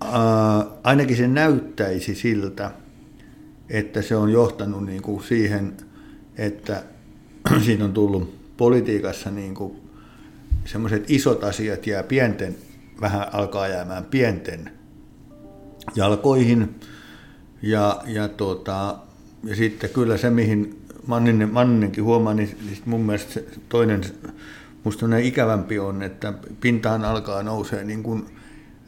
ää, 0.01 0.65
ainakin 0.83 1.17
se 1.17 1.27
näyttäisi 1.27 2.15
siltä, 2.15 2.71
että 3.69 4.01
se 4.01 4.15
on 4.15 4.31
johtanut 4.31 4.85
niin 4.85 5.01
kuin 5.01 5.23
siihen, 5.23 5.77
että 6.37 6.83
siitä 7.65 7.83
on 7.83 7.93
tullut 7.93 8.37
politiikassa 8.57 9.31
niin 9.31 9.55
kuin 9.55 9.75
semmoiset 10.65 11.11
isot 11.11 11.43
asiat 11.43 11.87
jää 11.87 12.03
pienten, 12.03 12.55
vähän 13.01 13.27
alkaa 13.31 13.67
jäämään 13.67 14.05
pienten 14.05 14.71
jalkoihin. 15.95 16.75
Ja, 17.61 18.01
ja, 18.05 18.27
tuota, 18.27 18.97
ja 19.43 19.55
sitten 19.55 19.89
kyllä 19.89 20.17
se, 20.17 20.29
mihin 20.29 20.81
Manninen, 21.07 21.53
Manninenkin 21.53 22.03
huomaa, 22.03 22.33
niin 22.33 22.57
mun 22.85 23.01
mielestä 23.01 23.39
toinen 23.69 24.01
musta 24.83 25.17
ikävämpi 25.17 25.79
on, 25.79 26.03
että 26.03 26.33
pintaan 26.61 27.05
alkaa 27.05 27.43
nousee 27.43 27.83
niin 27.83 28.03
kuin 28.03 28.25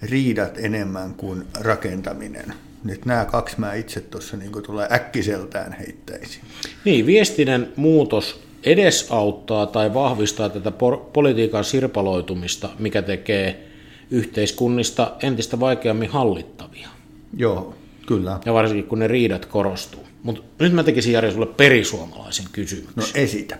riidat 0.01 0.57
enemmän 0.57 1.13
kuin 1.13 1.43
rakentaminen. 1.59 2.53
Nyt 2.83 3.05
nämä 3.05 3.25
kaksi 3.25 3.59
mä 3.59 3.73
itse 3.73 4.01
tuossa 4.01 4.37
niin 4.37 4.51
tulee 4.65 4.87
äkkiseltään 4.91 5.73
heittäisin. 5.73 6.41
Niin, 6.85 7.05
viestinen 7.05 7.73
muutos 7.75 8.41
edesauttaa 8.63 9.65
tai 9.65 9.93
vahvistaa 9.93 10.49
tätä 10.49 10.71
politiikan 11.13 11.63
sirpaloitumista, 11.63 12.69
mikä 12.79 13.01
tekee 13.01 13.67
yhteiskunnista 14.11 15.15
entistä 15.23 15.59
vaikeammin 15.59 16.09
hallittavia. 16.09 16.89
Joo, 17.37 17.75
kyllä. 18.07 18.39
Ja 18.45 18.53
varsinkin 18.53 18.85
kun 18.85 18.99
ne 18.99 19.07
riidat 19.07 19.45
korostuu. 19.45 20.07
Mutta 20.23 20.41
nyt 20.59 20.73
mä 20.73 20.83
tekisin 20.83 21.13
Jari 21.13 21.31
sulle 21.31 21.45
perisuomalaisen 21.45 22.45
kysymyksen. 22.51 22.93
No 22.95 23.05
esitä. 23.15 23.57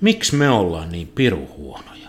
Miksi 0.00 0.36
me 0.36 0.50
ollaan 0.50 0.92
niin 0.92 1.08
piruhuonoja? 1.14 2.08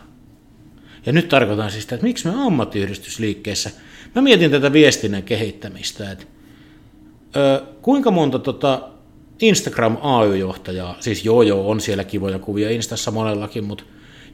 Ja 1.06 1.14
nyt 1.14 1.30
tarkoitan 1.30 1.72
siis 1.72 1.84
sitä, 1.84 1.96
että 1.96 2.08
miksi 2.08 2.28
me 2.28 2.46
ammattiyhdistysliikkeessä, 2.46 3.72
mä 4.16 4.22
mietin 4.22 4.52
tätä 4.52 4.74
viestinnän 4.74 5.24
kehittämistä, 5.24 6.12
että 6.12 6.26
ö, 7.36 7.64
kuinka 7.82 8.12
monta 8.12 8.40
tota 8.40 8.90
Instagram 9.42 9.98
AY-johtajaa, 10.02 10.96
siis 11.00 11.26
joo 11.26 11.42
joo, 11.42 11.70
on 11.70 11.82
siellä 11.82 12.04
kivoja 12.04 12.40
kuvia 12.40 12.70
Instassa 12.70 13.12
monellakin, 13.12 13.64
mutta 13.64 13.84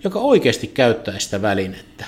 joka 0.03 0.19
oikeasti 0.19 0.67
käyttää 0.67 1.19
sitä 1.19 1.41
välinettä. 1.41 2.05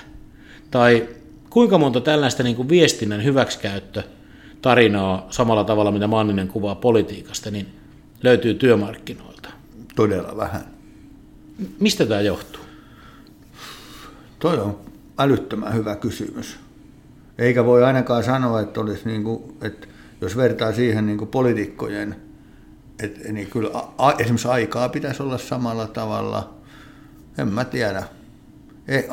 Tai 0.71 1.09
kuinka 1.49 1.77
monta 1.77 2.01
tällaista 2.01 2.43
niin 2.43 2.55
kuin 2.55 2.69
viestinnän 2.69 3.23
hyväksikäyttö 3.23 4.03
tarinaa 4.61 5.27
samalla 5.29 5.63
tavalla, 5.63 5.91
mitä 5.91 6.07
Manninen 6.07 6.47
kuvaa 6.47 6.75
politiikasta, 6.75 7.51
niin 7.51 7.67
löytyy 8.23 8.53
työmarkkinoilta? 8.53 9.49
Todella 9.95 10.37
vähän. 10.37 10.72
Mistä 11.79 12.05
tämä 12.05 12.21
johtuu? 12.21 12.63
Toi 14.39 14.59
on 14.59 14.79
älyttömän 15.17 15.73
hyvä 15.73 15.95
kysymys. 15.95 16.57
Eikä 17.37 17.65
voi 17.65 17.83
ainakaan 17.83 18.23
sanoa, 18.23 18.61
että, 18.61 18.81
olisi 18.81 19.01
niin 19.05 19.23
kuin, 19.23 19.57
että 19.61 19.87
jos 20.21 20.37
vertaa 20.37 20.73
siihen 20.73 21.05
niin 21.05 21.17
kuin 21.17 21.27
poliitikkojen, 21.27 22.15
että, 22.99 23.31
niin 23.31 23.47
kyllä 23.47 23.69
a, 23.97 24.11
esimerkiksi 24.11 24.47
aikaa 24.47 24.89
pitäisi 24.89 25.23
olla 25.23 25.37
samalla 25.37 25.87
tavalla. 25.87 26.53
En 27.37 27.47
mä 27.47 27.65
tiedä. 27.65 28.03
Ei, 28.87 29.09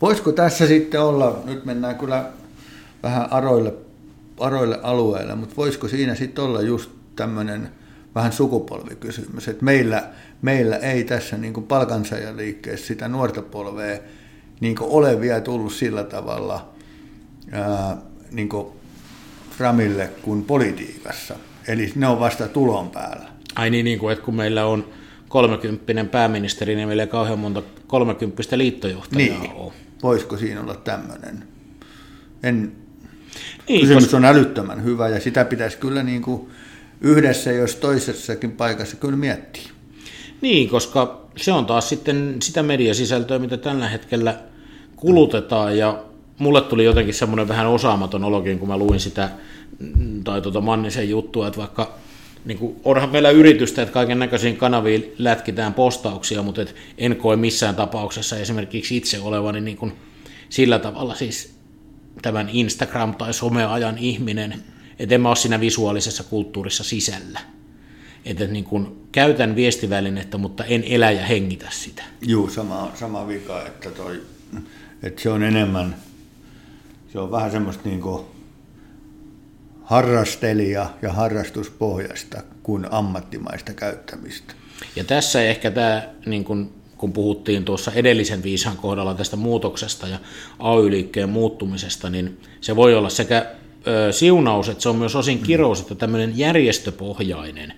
voisiko 0.00 0.32
tässä 0.32 0.66
sitten 0.66 1.02
olla, 1.02 1.42
nyt 1.44 1.64
mennään 1.64 1.98
kyllä 1.98 2.30
vähän 3.02 3.32
aroille, 3.32 3.74
aroille 4.40 4.80
alueelle, 4.82 5.34
mutta 5.34 5.56
voisiko 5.56 5.88
siinä 5.88 6.14
sitten 6.14 6.44
olla 6.44 6.62
just 6.62 6.90
tämmöinen 7.16 7.70
vähän 8.14 8.32
sukupolvikysymys. 8.32 9.48
Et 9.48 9.62
meillä, 9.62 10.08
meillä 10.42 10.76
ei 10.76 11.04
tässä 11.04 11.36
niin 11.36 11.52
kuin 11.52 11.66
palkansaajaliikkeessä 11.66 12.86
sitä 12.86 13.08
nuorta 13.08 13.42
polvea 13.42 13.98
niin 14.60 14.76
kuin 14.76 14.90
ole 14.90 15.20
vielä 15.20 15.40
tullut 15.40 15.72
sillä 15.72 16.04
tavalla 16.04 16.72
ää, 17.52 17.96
niin 18.30 18.48
kuin 18.48 18.66
framille 19.58 20.10
kuin 20.22 20.44
politiikassa. 20.44 21.34
Eli 21.68 21.92
ne 21.94 22.06
on 22.06 22.20
vasta 22.20 22.48
tulon 22.48 22.90
päällä. 22.90 23.28
Ai 23.54 23.70
niin, 23.70 23.84
niin 23.84 23.98
kuin, 23.98 24.12
että 24.12 24.24
kun 24.24 24.34
meillä 24.34 24.66
on 24.66 24.88
kolmekymppinen 25.28 26.08
pääministeri, 26.08 26.74
niin 26.76 26.88
meillä 26.88 27.02
ei 27.02 27.06
kauhean 27.08 27.38
monta 27.38 27.62
kolmekymppistä 27.86 28.58
liittojohtajaa 28.58 29.40
Niin. 29.40 29.52
ole. 29.52 29.72
Voisiko 30.02 30.36
siinä 30.36 30.60
olla 30.60 30.74
tämmöinen? 30.74 31.44
En, 32.42 32.72
Niin, 33.68 33.80
kysymys 33.80 34.04
koska, 34.04 34.16
on 34.16 34.24
älyttömän 34.24 34.84
hyvä 34.84 35.08
ja 35.08 35.20
sitä 35.20 35.44
pitäisi 35.44 35.76
kyllä 35.76 36.02
niin 36.02 36.22
kuin 36.22 36.50
yhdessä, 37.00 37.52
jos 37.52 37.76
toisessakin 37.76 38.52
paikassa 38.52 38.96
kyllä 38.96 39.16
miettiä. 39.16 39.70
niin, 40.40 40.68
koska 40.68 41.20
se 41.36 41.52
on 41.52 41.66
taas 41.66 41.88
sitten 41.88 42.36
sitä 42.42 42.62
mediasisältöä, 42.62 43.38
mitä 43.38 43.56
tällä 43.56 43.88
hetkellä 43.88 44.38
kulutetaan 44.96 45.78
ja 45.78 46.02
mulle 46.38 46.60
tuli 46.60 46.84
jotenkin 46.84 47.14
semmoinen 47.14 47.48
vähän 47.48 47.66
osaamaton 47.66 48.24
olokin, 48.24 48.58
kun 48.58 48.68
mä 48.68 48.76
luin 48.76 49.00
sitä 49.00 49.30
mm, 49.78 50.24
tai 50.24 50.40
tuota 50.40 50.60
Mannisen 50.60 51.10
juttua, 51.10 51.46
että 51.46 51.58
vaikka 51.58 51.94
niin 52.44 52.58
kuin, 52.58 52.76
onhan 52.84 53.10
meillä 53.10 53.30
yritystä, 53.30 53.82
että 53.82 53.92
kaiken 53.92 54.18
näköisiin 54.18 54.56
kanaviin 54.56 55.14
lätkitään 55.18 55.74
postauksia, 55.74 56.42
mutta 56.42 56.62
et 56.62 56.74
en 56.98 57.16
koe 57.16 57.36
missään 57.36 57.74
tapauksessa 57.74 58.36
esimerkiksi 58.36 58.96
itse 58.96 59.20
olevani 59.20 59.60
niin 59.60 59.76
kuin 59.76 59.92
sillä 60.48 60.78
tavalla 60.78 61.14
siis 61.14 61.54
tämän 62.22 62.48
Instagram- 62.48 63.16
tai 63.18 63.34
someajan 63.34 63.98
ihminen, 63.98 64.62
että 65.00 65.14
en 65.14 65.20
mä 65.20 65.28
ole 65.28 65.36
siinä 65.36 65.60
visuaalisessa 65.60 66.24
kulttuurissa 66.24 66.84
sisällä. 66.84 67.40
Että 68.24 68.46
niin 68.46 68.64
kuin, 68.64 69.06
käytän 69.12 69.56
viestivälinettä, 69.56 70.38
mutta 70.38 70.64
en 70.64 70.84
elä 70.84 71.10
ja 71.10 71.26
hengitä 71.26 71.66
sitä. 71.70 72.02
Juu, 72.26 72.50
sama, 72.50 72.92
sama 72.94 73.28
vika, 73.28 73.66
että, 73.66 73.90
toi, 73.90 74.22
että 75.02 75.22
se 75.22 75.30
on 75.30 75.42
enemmän, 75.42 75.96
se 77.12 77.18
on 77.18 77.30
vähän 77.30 77.50
semmoista 77.50 77.88
niin 77.88 78.00
kuin 78.00 78.24
harrastelija 79.82 80.90
ja 81.02 81.12
harrastuspohjasta 81.12 82.42
kuin 82.62 82.86
ammattimaista 82.90 83.72
käyttämistä. 83.72 84.54
Ja 84.96 85.04
tässä 85.04 85.42
ehkä 85.42 85.70
tämä, 85.70 86.08
niin 86.26 86.44
kun, 86.44 86.72
kun 86.96 87.12
puhuttiin 87.12 87.64
tuossa 87.64 87.92
edellisen 87.92 88.42
viisan 88.42 88.76
kohdalla 88.76 89.14
tästä 89.14 89.36
muutoksesta 89.36 90.08
ja 90.08 90.18
AY-liikkeen 90.58 91.28
muuttumisesta, 91.28 92.10
niin 92.10 92.40
se 92.60 92.76
voi 92.76 92.94
olla 92.94 93.08
sekä 93.08 93.59
ö, 93.86 94.12
siunaus, 94.12 94.68
että 94.68 94.82
se 94.82 94.88
on 94.88 94.96
myös 94.96 95.16
osin 95.16 95.38
kirous, 95.38 95.80
että 95.80 95.94
tämmöinen 95.94 96.38
järjestöpohjainen 96.38 97.72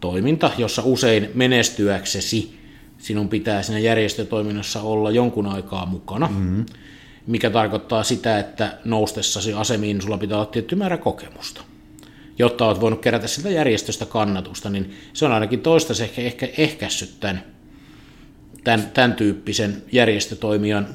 toiminta, 0.00 0.50
jossa 0.58 0.82
usein 0.84 1.30
menestyäksesi 1.34 2.58
sinun 2.98 3.28
pitää 3.28 3.62
siinä 3.62 3.78
järjestötoiminnassa 3.78 4.82
olla 4.82 5.10
jonkun 5.10 5.46
aikaa 5.46 5.86
mukana, 5.86 6.26
mm-hmm. 6.28 6.66
mikä 7.26 7.50
tarkoittaa 7.50 8.02
sitä, 8.02 8.38
että 8.38 8.78
noustessasi 8.84 9.52
asemiin 9.52 10.02
sulla 10.02 10.18
pitää 10.18 10.38
olla 10.38 10.46
tietty 10.46 10.76
määrä 10.76 10.96
kokemusta 10.96 11.62
jotta 12.38 12.66
olet 12.66 12.80
voinut 12.80 13.00
kerätä 13.00 13.26
siltä 13.26 13.50
järjestöstä 13.50 14.06
kannatusta, 14.06 14.70
niin 14.70 14.90
se 15.12 15.24
on 15.24 15.32
ainakin 15.32 15.60
toistaiseksi 15.60 16.26
ehkä, 16.26 16.46
ehkä 16.46 16.62
ehkäissyt 16.62 17.20
tämän, 17.20 17.44
tämän, 18.64 18.90
tämän 18.94 19.14
tyyppisen 19.14 19.82
järjestötoimijan 19.92 20.88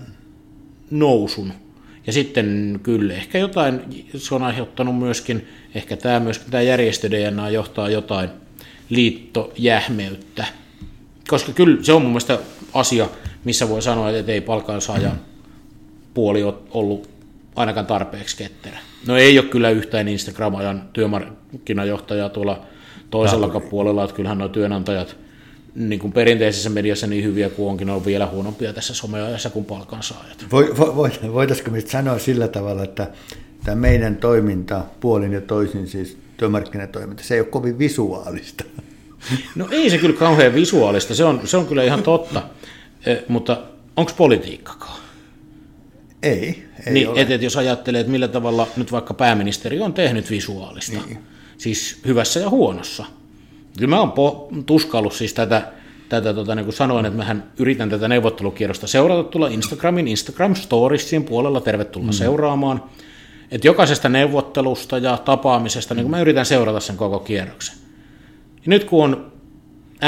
nousun. 0.91 1.53
Ja 2.09 2.13
sitten 2.13 2.79
kyllä 2.83 3.13
ehkä 3.13 3.37
jotain, 3.37 3.81
se 4.17 4.35
on 4.35 4.43
aiheuttanut 4.43 4.97
myöskin, 4.97 5.47
ehkä 5.75 5.97
tämä, 5.97 6.19
myöskin 6.19 6.51
tämä 6.51 6.63
järjestö 6.63 7.11
DNA 7.11 7.49
johtaa 7.49 7.89
jotain 7.89 8.29
liittojähmeyttä. 8.89 10.45
Koska 11.27 11.51
kyllä 11.51 11.83
se 11.83 11.93
on 11.93 12.01
mun 12.01 12.11
mielestä 12.11 12.39
asia, 12.73 13.09
missä 13.43 13.69
voi 13.69 13.81
sanoa, 13.81 14.09
että 14.09 14.31
ei 14.31 14.41
palkansaajan 14.41 15.19
puoli 16.13 16.43
ole 16.43 16.53
ollut 16.71 17.09
ainakaan 17.55 17.85
tarpeeksi 17.85 18.37
ketterä. 18.37 18.79
No 19.07 19.17
ei 19.17 19.39
ole 19.39 19.47
kyllä 19.47 19.69
yhtään 19.69 20.07
Instagram-ajan 20.07 20.89
työmarkkinajohtajaa 20.93 22.29
tuolla 22.29 22.65
toisella 23.09 23.59
puolella, 23.59 24.03
että 24.03 24.15
kyllähän 24.15 24.37
nuo 24.37 24.47
työnantajat 24.47 25.15
niin 25.79 25.99
kuin 25.99 26.13
perinteisessä 26.13 26.69
mediassa 26.69 27.07
niin 27.07 27.23
hyviä 27.23 27.49
kuin 27.49 27.69
onkin, 27.69 27.87
ne 27.87 27.93
on 27.93 28.05
vielä 28.05 28.27
huonompia 28.27 28.73
tässä 28.73 28.93
someajassa 28.93 29.49
kuin 29.49 29.65
palkansaajat. 29.65 30.45
Voi, 30.51 30.77
vo, 30.77 31.09
voitaisiko 31.33 31.71
me 31.71 31.81
sanoa 31.81 32.19
sillä 32.19 32.47
tavalla, 32.47 32.83
että 32.83 33.07
tämä 33.63 33.75
meidän 33.75 34.15
toiminta 34.15 34.83
puolin 34.99 35.33
ja 35.33 35.41
toisin, 35.41 35.87
siis 35.87 36.17
työmarkkinatoiminta, 36.37 37.23
se 37.23 37.33
ei 37.33 37.39
ole 37.39 37.47
kovin 37.47 37.79
visuaalista. 37.79 38.63
No 39.55 39.67
ei 39.71 39.89
se 39.89 39.97
kyllä 39.97 40.17
kauhean 40.17 40.53
visuaalista, 40.53 41.15
se 41.15 41.23
on, 41.23 41.41
se 41.45 41.57
on 41.57 41.65
kyllä 41.65 41.83
ihan 41.83 42.03
totta, 42.03 42.41
eh, 43.05 43.23
mutta 43.27 43.61
onko 43.95 44.11
politiikkakaan? 44.17 44.99
Ei, 46.23 46.65
ei 46.85 46.93
niin, 46.93 47.09
ole. 47.09 47.21
et, 47.21 47.31
et 47.31 47.41
jos 47.41 47.57
ajattelee, 47.57 48.01
että 48.01 48.11
millä 48.11 48.27
tavalla 48.27 48.67
nyt 48.77 48.91
vaikka 48.91 49.13
pääministeri 49.13 49.79
on 49.79 49.93
tehnyt 49.93 50.29
visuaalista, 50.29 50.97
niin. 51.07 51.19
siis 51.57 51.99
hyvässä 52.05 52.39
ja 52.39 52.49
huonossa. 52.49 53.05
Kyllä 53.79 53.95
mä 53.95 53.99
oon 53.99 54.09
po- 54.11 54.63
tuskaillut 54.65 55.13
siis 55.13 55.33
tätä, 55.33 55.71
tätä 56.09 56.33
tota, 56.33 56.55
niin 56.55 56.65
kuin 56.65 56.75
sanoin, 56.75 57.05
että 57.05 57.17
mähän 57.17 57.51
yritän 57.59 57.89
tätä 57.89 58.07
neuvottelukierrosta 58.07 58.87
seurata 58.87 59.23
tulla 59.23 59.47
Instagramin, 59.47 60.07
Instagram 60.07 60.55
Storiesien 60.55 61.23
puolella, 61.23 61.61
tervetuloa 61.61 62.07
mm. 62.07 62.13
seuraamaan. 62.13 62.83
Että 63.51 63.67
jokaisesta 63.67 64.09
neuvottelusta 64.09 64.97
ja 64.97 65.17
tapaamisesta, 65.17 65.93
niin 65.93 66.03
kuin 66.03 66.11
mä 66.11 66.21
yritän 66.21 66.45
seurata 66.45 66.79
sen 66.79 66.97
koko 66.97 67.19
kierroksen. 67.19 67.75
Ja 68.55 68.63
nyt 68.65 68.83
kun 68.83 69.03
on 69.03 69.31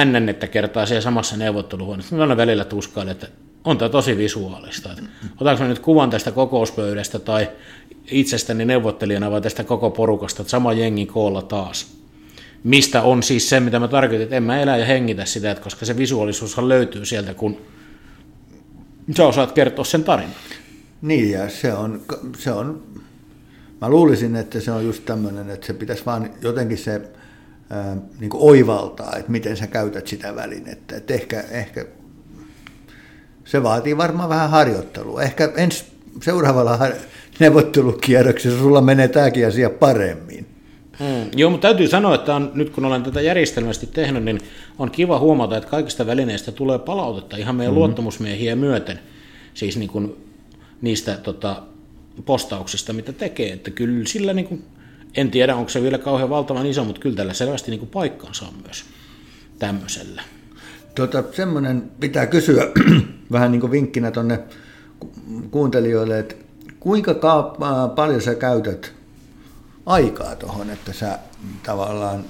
NN 0.05 0.49
kertaa 0.51 0.85
siellä 0.85 1.01
samassa 1.01 1.37
neuvotteluhuoneessa, 1.37 2.15
niin 2.15 2.27
mä 2.27 2.37
välillä 2.37 2.65
tuskailen, 2.65 3.11
että 3.11 3.27
on 3.63 3.77
tämä 3.77 3.89
tosi 3.89 4.17
visuaalista. 4.17 4.91
Että 4.91 5.03
otanko 5.41 5.63
mä 5.63 5.69
nyt 5.69 5.79
kuvan 5.79 6.09
tästä 6.09 6.31
kokouspöydästä 6.31 7.19
tai 7.19 7.49
itsestäni 8.11 8.65
neuvottelijana 8.65 9.31
vai 9.31 9.41
tästä 9.41 9.63
koko 9.63 9.89
porukasta, 9.89 10.41
että 10.41 10.51
sama 10.51 10.73
jengi 10.73 11.05
koolla 11.05 11.41
taas. 11.41 12.00
Mistä 12.63 13.01
on 13.01 13.23
siis 13.23 13.49
se, 13.49 13.59
mitä 13.59 13.79
mä 13.79 13.87
tarkoitin, 13.87 14.23
että 14.23 14.35
en 14.35 14.43
mä 14.43 14.59
elä 14.61 14.77
ja 14.77 14.85
hengitä 14.85 15.25
sitä, 15.25 15.51
että 15.51 15.63
koska 15.63 15.85
se 15.85 15.97
visuaalisuushan 15.97 16.69
löytyy 16.69 17.05
sieltä, 17.05 17.33
kun 17.33 17.57
sä 19.17 19.27
osaat 19.27 19.51
kertoa 19.51 19.85
sen 19.85 20.03
tarinan. 20.03 20.35
Niin, 21.01 21.31
ja 21.31 21.49
se 21.49 21.73
on, 21.73 22.01
se 22.37 22.51
on, 22.51 22.83
mä 23.81 23.89
luulisin, 23.89 24.35
että 24.35 24.59
se 24.59 24.71
on 24.71 24.85
just 24.85 25.05
tämmöinen, 25.05 25.49
että 25.49 25.67
se 25.67 25.73
pitäisi 25.73 26.05
vaan 26.05 26.29
jotenkin 26.41 26.77
se 26.77 27.01
ää, 27.69 27.97
niin 28.19 28.29
oivaltaa, 28.33 29.15
että 29.17 29.31
miten 29.31 29.57
sä 29.57 29.67
käytät 29.67 30.07
sitä 30.07 30.35
välinettä. 30.35 30.95
Että 30.95 31.13
ehkä, 31.13 31.43
ehkä 31.51 31.85
se 33.45 33.63
vaatii 33.63 33.97
varmaan 33.97 34.29
vähän 34.29 34.49
harjoittelua. 34.49 35.21
Ehkä 35.21 35.51
ensi 35.55 35.85
seuraavalla 36.21 36.77
har- 36.77 36.95
neuvottelukierroksessa 37.39 38.59
sulla 38.59 38.81
menee 38.81 39.07
tämäkin 39.07 39.47
asia 39.47 39.69
paremmin. 39.69 40.50
Mm. 41.01 41.29
Joo, 41.35 41.49
mutta 41.49 41.67
täytyy 41.67 41.87
sanoa, 41.87 42.15
että 42.15 42.35
on, 42.35 42.51
nyt 42.53 42.69
kun 42.69 42.85
olen 42.85 43.03
tätä 43.03 43.21
järjestelmästi 43.21 43.87
tehnyt, 43.87 44.23
niin 44.23 44.39
on 44.79 44.91
kiva 44.91 45.19
huomata, 45.19 45.57
että 45.57 45.69
kaikista 45.69 46.05
välineistä 46.05 46.51
tulee 46.51 46.79
palautetta 46.79 47.37
ihan 47.37 47.55
meidän 47.55 47.73
mm-hmm. 47.73 47.79
luottamusmiehiä 47.79 48.55
myöten. 48.55 48.99
Siis 49.53 49.77
niin 49.77 49.89
kuin 49.89 50.15
niistä 50.81 51.17
tota, 51.17 51.63
postauksista, 52.25 52.93
mitä 52.93 53.13
tekee. 53.13 53.53
Että 53.53 53.71
kyllä 53.71 54.05
sillä, 54.07 54.33
niin 54.33 54.47
kuin, 54.47 54.63
en 55.15 55.31
tiedä 55.31 55.55
onko 55.55 55.69
se 55.69 55.81
vielä 55.81 55.97
kauhean 55.97 56.29
valtavan 56.29 56.65
iso, 56.65 56.83
mutta 56.83 57.01
kyllä 57.01 57.15
tällä 57.15 57.33
selvästi 57.33 57.71
niin 57.71 57.79
kuin 57.79 57.89
paikkansa 57.89 58.45
on 58.45 58.53
myös 58.63 58.83
tämmöisellä. 59.59 60.21
Tota, 60.95 61.23
semmoinen 61.31 61.91
pitää 61.99 62.27
kysyä 62.27 62.63
vähän 63.31 63.51
niin 63.51 63.61
kuin 63.61 63.71
vinkkinä 63.71 64.11
tuonne 64.11 64.39
kuuntelijoille, 65.51 66.19
että 66.19 66.35
kuinka 66.79 67.13
ka- 67.13 67.55
paljon 67.95 68.21
sä 68.21 68.35
käytät 68.35 69.00
aikaa 69.85 70.35
tuohon, 70.35 70.69
että 70.69 70.93
sä 70.93 71.19
tavallaan, 71.63 72.25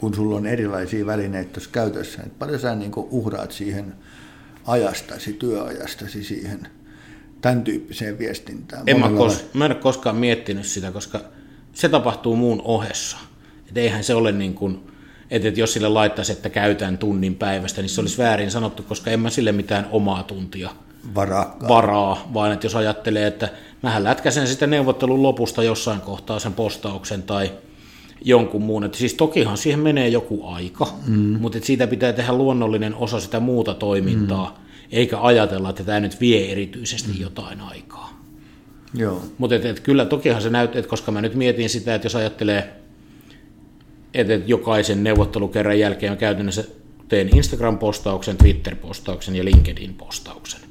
kun 0.00 0.14
sulla 0.14 0.36
on 0.36 0.46
erilaisia 0.46 1.06
välineitä 1.06 1.52
tuossa 1.52 1.70
käytössä, 1.70 2.22
että 2.22 2.38
paljon 2.38 2.60
sä 2.60 2.74
niin 2.74 2.92
uhraat 2.96 3.52
siihen 3.52 3.94
ajastasi, 4.66 5.32
työajastasi 5.32 6.24
siihen 6.24 6.68
tämän 7.40 7.64
tyyppiseen 7.64 8.18
viestintään? 8.18 8.82
En 8.86 9.00
mä, 9.00 9.06
kos- 9.06 9.44
mä 9.54 9.64
en 9.64 9.72
ole 9.72 9.80
koskaan 9.80 10.16
miettinyt 10.16 10.66
sitä, 10.66 10.90
koska 10.90 11.20
se 11.72 11.88
tapahtuu 11.88 12.36
muun 12.36 12.62
ohessa. 12.64 13.16
Et 13.68 13.76
eihän 13.76 14.04
se 14.04 14.14
ole 14.14 14.32
niin 14.32 14.54
kuin, 14.54 14.80
että 15.30 15.60
jos 15.60 15.72
sille 15.72 15.88
laittaisi, 15.88 16.32
että 16.32 16.50
käytän 16.50 16.98
tunnin 16.98 17.34
päivästä, 17.34 17.82
niin 17.82 17.90
se 17.90 18.00
olisi 18.00 18.18
väärin 18.18 18.50
sanottu, 18.50 18.82
koska 18.82 19.10
en 19.10 19.20
mä 19.20 19.30
sille 19.30 19.52
mitään 19.52 19.88
omaa 19.90 20.22
tuntia 20.22 20.70
Varakkaa. 21.14 21.68
varaa, 21.68 22.30
vaan 22.34 22.52
että 22.52 22.66
jos 22.66 22.76
ajattelee, 22.76 23.26
että 23.26 23.48
mähän 23.82 24.04
lätkäsen 24.04 24.46
sitten 24.46 24.70
neuvottelun 24.70 25.22
lopusta 25.22 25.62
jossain 25.62 26.00
kohtaa 26.00 26.38
sen 26.38 26.52
postauksen 26.52 27.22
tai 27.22 27.50
jonkun 28.24 28.62
muun. 28.62 28.84
Että 28.84 28.98
siis 28.98 29.14
tokihan 29.14 29.58
siihen 29.58 29.80
menee 29.80 30.08
joku 30.08 30.46
aika, 30.46 30.88
mm. 31.06 31.16
mutta 31.40 31.58
siitä 31.62 31.86
pitää 31.86 32.12
tehdä 32.12 32.32
luonnollinen 32.32 32.94
osa 32.94 33.20
sitä 33.20 33.40
muuta 33.40 33.74
toimintaa, 33.74 34.48
mm. 34.58 34.86
eikä 34.92 35.20
ajatella, 35.20 35.70
että 35.70 35.84
tämä 35.84 36.00
nyt 36.00 36.20
vie 36.20 36.52
erityisesti 36.52 37.12
mm. 37.12 37.20
jotain 37.20 37.60
aikaa. 37.60 38.22
Joo. 38.94 39.22
Mutta 39.38 39.56
et, 39.56 39.64
et 39.64 39.80
kyllä 39.80 40.04
tokihan 40.04 40.42
se 40.42 40.50
näyttää, 40.50 40.78
että 40.78 40.90
koska 40.90 41.12
mä 41.12 41.20
nyt 41.20 41.34
mietin 41.34 41.70
sitä, 41.70 41.94
että 41.94 42.06
jos 42.06 42.16
ajattelee, 42.16 42.72
että 44.14 44.32
jokaisen 44.46 45.04
neuvottelukerran 45.04 45.78
jälkeen 45.78 46.12
mä 46.12 46.16
käytännössä 46.16 46.64
teen 47.08 47.28
Instagram-postauksen, 47.28 48.36
Twitter-postauksen 48.36 49.36
ja 49.36 49.44
LinkedIn-postauksen. 49.44 50.67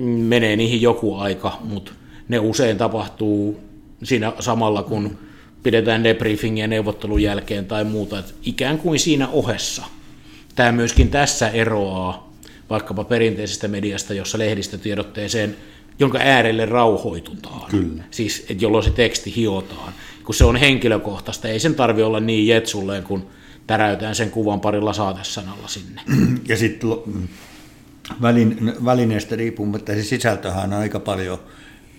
Menee 0.00 0.56
niihin 0.56 0.82
joku 0.82 1.14
aika, 1.14 1.58
mutta 1.64 1.92
ne 2.28 2.38
usein 2.38 2.78
tapahtuu 2.78 3.60
siinä 4.02 4.32
samalla, 4.40 4.82
kun 4.82 5.18
pidetään 5.62 6.04
debriefingiä 6.04 6.66
neuvottelun 6.66 7.22
jälkeen 7.22 7.66
tai 7.66 7.84
muuta, 7.84 8.18
että 8.18 8.32
ikään 8.42 8.78
kuin 8.78 8.98
siinä 8.98 9.28
ohessa. 9.28 9.84
Tämä 10.54 10.72
myöskin 10.72 11.08
tässä 11.08 11.48
eroaa 11.48 12.32
vaikkapa 12.70 13.04
perinteisestä 13.04 13.68
mediasta, 13.68 14.14
jossa 14.14 14.38
lehdistötiedotteeseen, 14.38 15.56
jonka 15.98 16.18
äärelle 16.18 16.66
rauhoitutaan. 16.66 17.70
Kyllä. 17.70 18.02
Siis, 18.10 18.46
että 18.50 18.64
jolloin 18.64 18.84
se 18.84 18.90
teksti 18.90 19.36
hiotaan. 19.36 19.92
Kun 20.24 20.34
se 20.34 20.44
on 20.44 20.56
henkilökohtaista, 20.56 21.48
ei 21.48 21.60
sen 21.60 21.74
tarvi 21.74 22.02
olla 22.02 22.20
niin 22.20 22.46
jetsulleen, 22.46 23.02
kun 23.02 23.26
täräytään 23.66 24.14
sen 24.14 24.30
kuvan 24.30 24.60
parilla 24.60 24.92
saatesanalla 24.92 25.68
sinne. 25.68 26.02
Ja 26.48 26.56
sitten 26.56 26.90
välin, 28.22 28.72
välineestä 28.84 29.36
riippumatta 29.36 29.92
se 29.92 30.02
sisältöhän 30.02 30.72
on 30.72 30.78
aika 30.80 31.00
paljon 31.00 31.38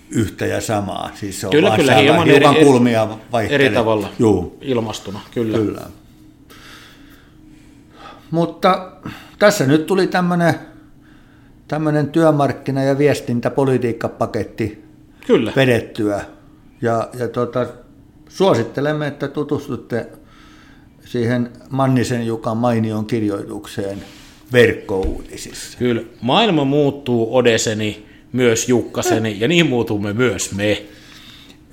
yhtä 0.10 0.46
ja 0.46 0.62
samaa. 0.62 1.12
Siis 1.14 1.42
se 1.42 1.48
on 1.48 1.52
Kyllä, 1.52 1.68
vaan 1.68 1.80
kyllä, 1.80 1.96
hieman 1.96 2.30
eri- 2.30 2.64
kulmia 2.64 3.08
vaihtelee. 3.32 3.66
Eri 3.66 3.76
tavalla 3.76 4.10
Juu, 4.20 4.58
ilmastuna, 4.62 5.20
kyllä. 5.34 5.58
kyllä. 5.58 5.82
Mutta 8.32 8.92
tässä 9.40 9.66
nyt 9.68 9.86
tuli 9.88 10.08
tämmöinen 10.08 10.54
tämmöinen 11.68 12.10
työmarkkina- 12.10 12.84
ja 12.84 12.98
viestintäpolitiikkapaketti 12.98 14.84
Kyllä. 15.28 15.54
vedettyä. 15.56 16.26
Ja, 16.82 17.10
ja 17.20 17.28
tota, 17.28 17.68
suosittelemme, 18.30 19.08
että 19.08 19.28
tutustutte 19.28 20.08
siihen 21.06 21.50
Mannisen 21.70 22.26
Jukan 22.28 22.58
mainioon 22.58 23.06
kirjoitukseen 23.06 24.04
verkkouutisissa. 24.52 25.78
Kyllä. 25.78 26.02
Maailma 26.22 26.66
muuttuu 26.66 27.36
Odeseni, 27.36 28.06
myös 28.34 28.70
Jukkaseni, 28.70 29.40
ja 29.40 29.48
niin 29.48 29.68
muutumme 29.68 30.14
myös 30.14 30.56
me. 30.56 30.84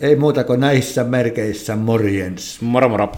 Ei 0.00 0.16
muuta 0.16 0.44
kuin 0.44 0.60
näissä 0.60 1.04
merkeissä 1.04 1.76
morjens. 1.76 2.60
Moro 2.60 2.88
moro. 2.88 3.12